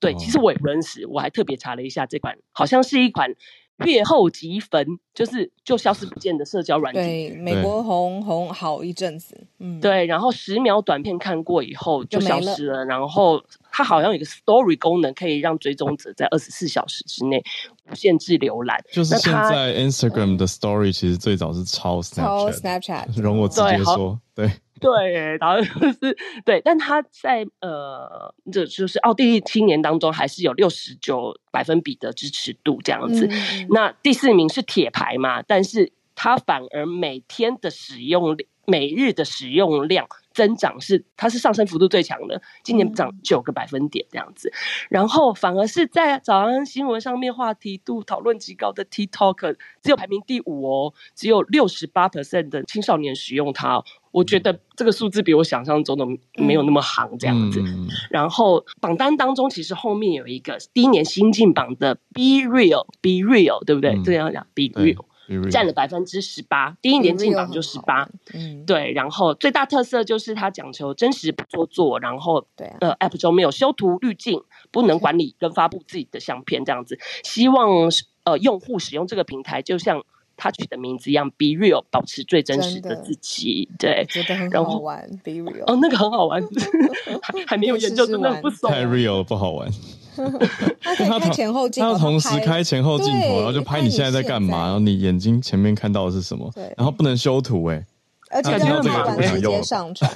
[0.00, 3.34] 对，其实我也不认识，我还特别查了一下这款，好像是一款
[3.78, 7.00] 阅后即焚，就是就消失不见的社交软体。
[7.00, 17.42] 对，美国红红好一阵子，嗯，对，然后十秒短片看过以后就消失了，了然后它好像有一个 story 功能，可以让追踪者在二十四小时之内
[17.90, 18.80] 无限制浏览。
[18.92, 24.50] 就是现在 Instagram 的 story 其实最早是抄 Snapchat，抄 Snapchat，容我直接说，对。
[24.80, 33.26] 对，然后就是对，但他在呃，这就是奥地利青年当中还是有六十九百分比的支持度这样子。
[33.26, 44.52] 嗯、那第四名是铁牌嘛，但是他反而每天的使用每日的使用量增长是，它是上升幅度最强的，今年涨九个百分点这样子。
[44.88, 53.84] 然后反而是在早安新闻上面话题度讨论极高的 TikTok，只有排名第五哦，只有六十八 percent 的青少年使用它。
[54.14, 56.06] 我觉得这个数字比我想象中的
[56.36, 57.60] 没有那么行这样子。
[57.60, 63.90] 嗯、然后榜单当中，其实后面有一个第一年新进榜的 Be Real，Be Real，对不对？
[63.90, 65.04] 嗯、这样讲 Be Real，
[65.50, 66.76] 占了百分之十八。
[66.80, 68.08] 第一年进榜就十八。
[68.32, 68.92] 嗯，对。
[68.92, 74.40] 然后最大特色就是它讲求真实不做作，然后对、啊、呃 App 中没有修图滤镜，
[74.70, 76.96] 不能管理跟发布自己的相片这样子。
[77.24, 77.90] 希望
[78.22, 80.04] 呃用户使用这个平台，就像。
[80.36, 83.68] 他取的名字一样，Be Real，保持最真实的自己。
[83.78, 85.64] 对，觉得很好玩，Be Real。
[85.66, 86.42] 哦，那个很好玩，
[87.22, 88.68] 还还没有研究，真的不熟。
[88.68, 89.70] 太 Real 不好玩。
[90.80, 96.48] 他可以开前后镜头，他同时开前后镜头，然后就拍你现在在干嘛，然后你眼睛前面看到的是什么？
[96.54, 97.84] 对，然后不能修图，哎，
[98.30, 100.08] 而且这个直接上传。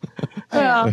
[0.50, 0.84] 对啊，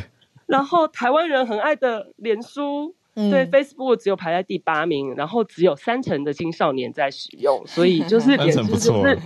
[0.45, 2.95] 然后台湾人很爱的脸书。
[3.16, 9.18] 对，Facebook 只有排在第八名，然后只有三成的青少年在使用，所以就 是脸书就是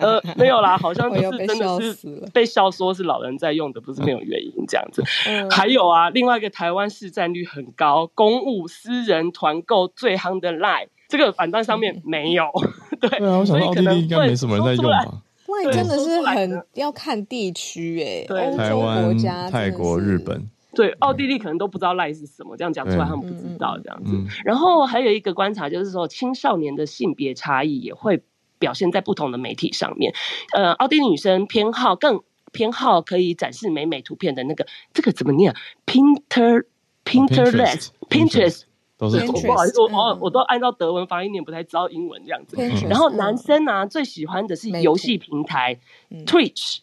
[0.00, 1.94] 呃没有啦，好像 就是真的是
[2.32, 5.02] 被笑说是老人在用的，不是没有原因这样子。
[5.50, 12.50] 还有啊，另外一个台湾市占率很高，公务私人团购最夯的 Line，这个榜单上面没有。
[13.00, 20.50] 对，对啊，我想奥地利应该没什么人在用吧？Line 真的是很要看地区诶，欧洲国家、泰国、日本。
[20.74, 24.12] 对，奥地利可能都不知道赖是什么，这样讲出来他们不知道这样子。
[24.14, 28.22] 嗯、然后还有一个观察就是说，青少年的性别差异也会
[28.58, 30.12] 表现在不同的媒体上面。
[30.54, 35.54] 呃，奥地利女生偏好更偏好可以展示美美图片的那个，这个怎么念
[35.86, 36.66] ？Pinter
[37.04, 38.62] Pinterest Pinterest
[38.98, 42.56] 都是不好意思，我我都按照德文发音念，不太知道英文这样子。
[42.88, 45.78] 然后男生呢、啊，最喜欢的是游戏平台
[46.26, 46.80] Twitch。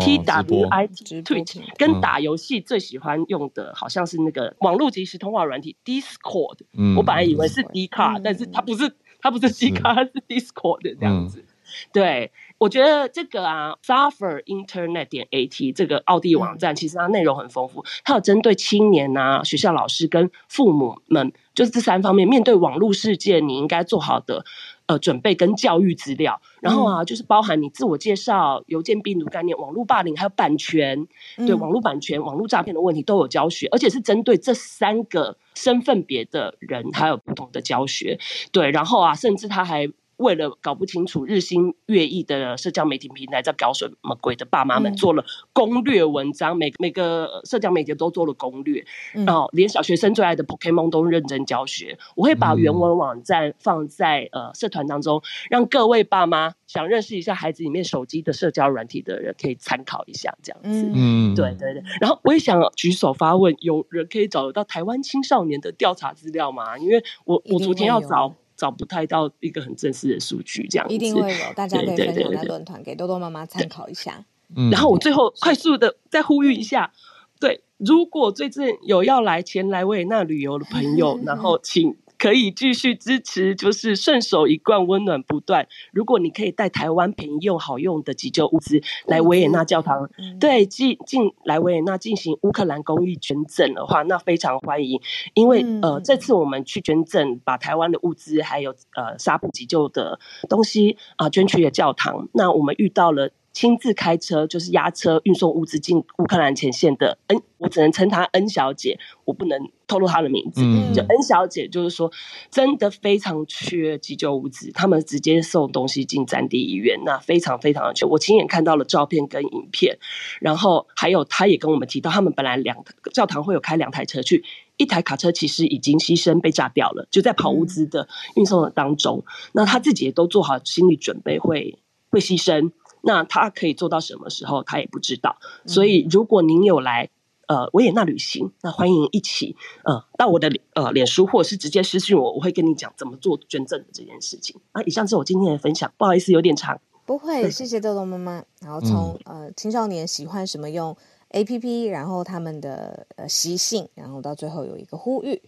[0.00, 6.58] T W I T Twitch 跟打游戏最喜欢用的好像是那个网络即时通话软体 Discord，
[6.96, 11.44] 我本来以为是 D 卡，但是它不是，它不是 D 卡，它是 Discord 这样子。
[11.92, 24.44] 对，我觉得这个啊，Suffer Internet 点 AT 这个奥地网站，其实它内容很丰富，它有针对青年啊、学校老师跟父母们，就是这三方面面对网络世界，你应该做好的。
[24.88, 31.06] 呃，准备跟教育资料，然后啊，就是包含你自我介绍、邮件病毒概念、网络霸凌，还有版权，
[31.36, 38.18] 对网络版权、网络诈骗的问题都有教学，而且是针对这三个身份别的人，还有不同的教学。
[38.50, 39.86] 对，然后啊，甚至他还。
[40.18, 51.98] 为了搞不清楚日新月异的社交媒体平台在搞什么鬼的爸妈们做了攻略文章，每每个社交媒体都做了攻略，然后连小学生最爱的 Pokemon 都认真教学。
[52.16, 60.90] 我会把原文网站放在呃社团当中，让各位爸妈想认识一下孩子里面手机的社交软体的人可以参考一下，这样子。
[60.94, 61.82] 嗯，对对对。
[62.00, 66.76] 然后我也想举手发问，有人可以找得到台湾青少年的调查资料吗？
[66.76, 68.34] 因为我我昨天要找。
[68.58, 74.26] 找不太到一个很正式的数据，这样一定会有，大家可以分享在论坛给多多妈妈参考一下。
[74.54, 76.92] 嗯，然后我最后快速的再呼吁一下，
[77.40, 81.96] 对，如果最近有要来前来维也纳旅游的朋友， 然后请。
[82.18, 85.68] 可以继续支持，就是顺手一罐温暖不断。
[85.92, 95.00] 如果你可以带台湾便宜又好用的急救物资来维也纳教堂，嗯、对，进进来维也纳进行乌克兰公益捐赠的话，那非常欢迎。
[95.34, 102.28] 因为、嗯、呃，这次我们去捐赠，把台湾的物资还有呃纱布急救的东西啊、呃、捐去了教堂。
[102.34, 103.30] 那我们遇到了。
[103.58, 110.60] 亲自开车就是押车运送物资进乌克兰前线的恩，我只能称她 N 小姐，我不能透露她的名字。
[110.62, 112.08] 嗯，就 N 小姐，就是说
[112.52, 118.06] 真的非常缺急救物资，他们直接送东西进战地医院，那非常非常的缺。
[118.06, 119.98] 我亲眼看到了照片跟影片，
[120.40, 122.76] 然后还有她也跟我们提到，他们本来两
[123.12, 124.44] 教堂会有开两台车去，
[124.76, 128.06] 一台卡车其实已经牺牲被炸掉了，就在跑物资的
[128.36, 131.76] 运送的当中，那他自己也都做好心理准备会
[132.08, 132.70] 会牺牲。
[133.02, 135.38] 那他可以做到什么时候，他也不知道。
[135.66, 137.10] 所以，如果您有来
[137.46, 144.60] 呃维也纳旅行，那欢迎一起呃到我的呃脸书或者是直接私信我，我会跟你讲怎么做捐赠的这件事情。
[144.72, 146.80] 啊，以上是我今天的分享，不好意思有点长。
[147.06, 148.44] 不会， 谢谢豆豆妈妈。
[148.60, 150.94] 然后从、嗯、呃青少年喜欢什么用
[151.30, 155.40] APP，然后他们的呃习性，然后到最后有一个呼吁。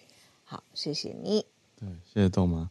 [0.44, 1.44] 好，谢谢你。
[1.78, 2.70] 对，谢谢豆妈。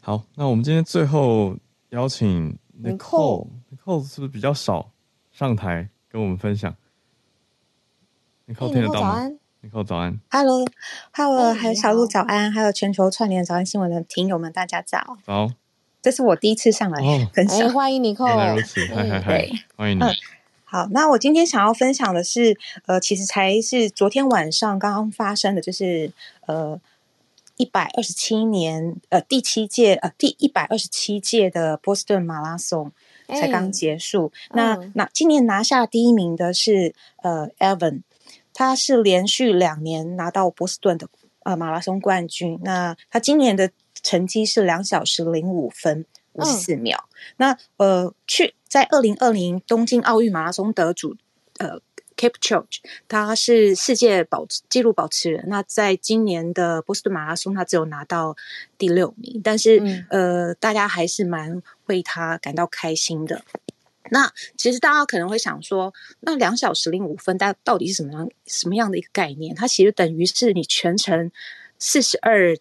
[0.00, 1.56] 好，那我们今天最后
[1.90, 4.92] 邀请 Nicole，Nicole 是不是比较少
[5.32, 6.76] 上台跟我们分享
[8.46, 9.28] ？Nicole 听得到吗
[9.62, 10.20] ？Nicole 早安。
[10.30, 15.18] Hello，Hello，还有小鹿早安，还有全球串联早安新闻的听友们，大家早。
[15.24, 15.50] 早。
[16.00, 18.28] 这是我第一次上来分享，哦、欢迎 Nicole。
[18.28, 20.02] 原来如此，嗨嗨嗨，欢迎你。
[20.64, 22.56] 好，那我今天想要分享的是，
[22.86, 26.12] 呃，其实才是昨天晚上刚刚发生的，就是
[26.46, 26.80] 呃。
[27.58, 32.92] 一百二十七年，呃，第七届，呃，第一百二十七届的波士顿马拉松
[33.26, 34.32] 才刚结束。
[34.50, 38.02] 欸、那、嗯、那今年拿下第一名的是呃，Evan，
[38.54, 41.08] 他是连续两年拿到波士顿的
[41.42, 42.58] 呃马拉松冠军。
[42.62, 47.08] 那他今年的成绩是两小时零五分五十四秒。
[47.10, 51.16] 嗯、那呃，去在二零二零东京奥运马拉松得主，
[51.58, 51.80] 呃。
[52.18, 55.44] Kipchoge，他是世界保纪录保持人。
[55.46, 58.36] 那在今年的波士顿马拉松，他只有拿到
[58.76, 63.42] 第六名，但是、嗯、呃，大家还是蛮为他感到开心的。
[64.10, 69.54] 那其实大家可能会想说，那两小时零五分，大到底是什么样什么样的一个概念？
[69.54, 71.30] 它其实等于是你全程
[71.78, 72.56] 四十二。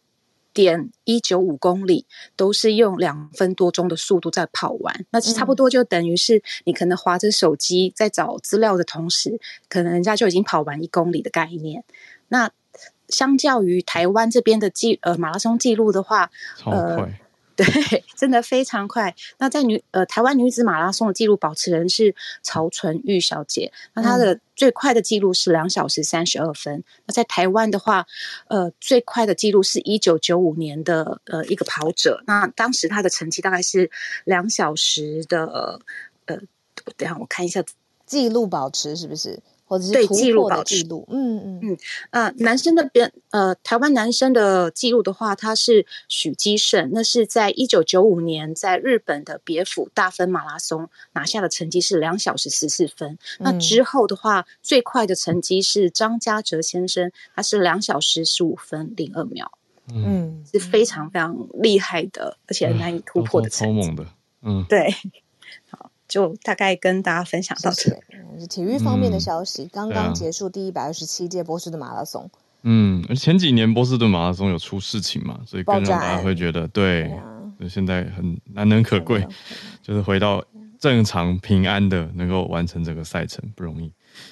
[0.57, 9.39] 点一九五公里都是用两分多钟的速度在跑完，那差不多就等于是你可能划着手机在找资料的同时，
[9.69, 11.83] 可能人家就已经跑完一公里的概念。
[12.29, 12.49] 那
[13.07, 16.31] 相较于台湾这边的记呃马拉松记录的话，
[16.65, 17.07] 呃。
[17.57, 17.65] 对，
[18.15, 19.13] 真的非常快。
[19.39, 26.83] 那在女呃台湾女子马拉松的纪录保持人是曹纯玉小姐，那她的最快的记录是两小时三十二分。
[27.07, 28.05] 那在台湾的话，
[28.47, 33.89] 呃最快的记录是一九九五年的呃一个跑者，那当时她的成绩大概是
[34.23, 35.81] 两小时的
[36.27, 36.37] 呃，
[36.95, 37.63] 等下我看一下
[38.05, 39.39] 记录保持是不是？
[39.67, 41.77] 或者是对记录的记录，嗯嗯嗯，
[42.11, 53.11] 呃，男生那边，呃，台湾男生的记录的话，他是许基胜，那是在一九九五年在日本的别府大分马拉松拿下的成绩是两小时十四分。
[53.11, 59.51] 嗯、那之后的话，最快的成绩是张家哲先生，他是两小时十五分零二秒，
[59.93, 64.05] 嗯，是非常非常厉害的，而且难以突破的成绩，超猛的，
[64.43, 64.95] 嗯，对。
[66.07, 67.99] 就大概跟大家分享到这，
[68.39, 69.69] 是体育方面的消息。
[69.71, 72.29] 刚刚结束第一百二十七届波士顿马拉松。
[72.63, 79.25] 嗯，前几年波士顿马拉松有出事情嘛，所以更让大家会觉得对，对、啊，现在很难能可贵，
[79.81, 80.43] 就是回到
[80.79, 83.91] 正常平安的能够完成这个赛程不容易。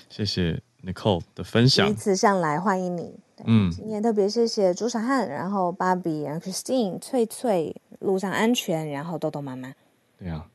[0.10, 3.14] 谢谢 Nicole 的分享，第一次上来欢迎你。
[3.46, 9.74] 嗯，今天特别谢谢朱小汉，然后芭比，然后 Christine、翠翠，路上安全，然后豆豆妈妈。
[10.18, 10.46] 对啊。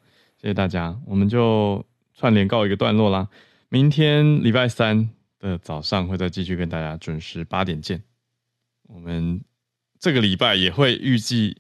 [0.41, 1.85] 谢谢大家，我们就
[2.17, 3.29] 串联告一个段落啦。
[3.69, 8.03] 明天礼拜三的早上会再继续跟大家准时八点见。
[8.89, 9.43] 我们
[9.99, 11.59] 这个礼拜也会预计，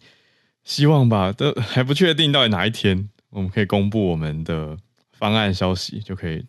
[0.64, 4.78] 希望吧，都还不确定到底哪一天我们可以公布我们的
[5.12, 6.46] 方案消息，就可以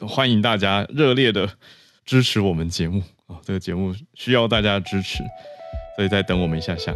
[0.00, 1.48] 欢迎大家热烈的
[2.06, 3.38] 支持我们节目啊！
[3.42, 5.22] 这个节目需要大家支持，
[5.94, 6.92] 所以再等我们一下下，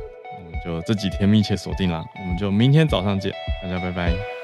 [0.64, 2.02] 就这几天密切锁定啦。
[2.18, 3.30] 我们就明天早上见，
[3.62, 4.37] 大家拜拜。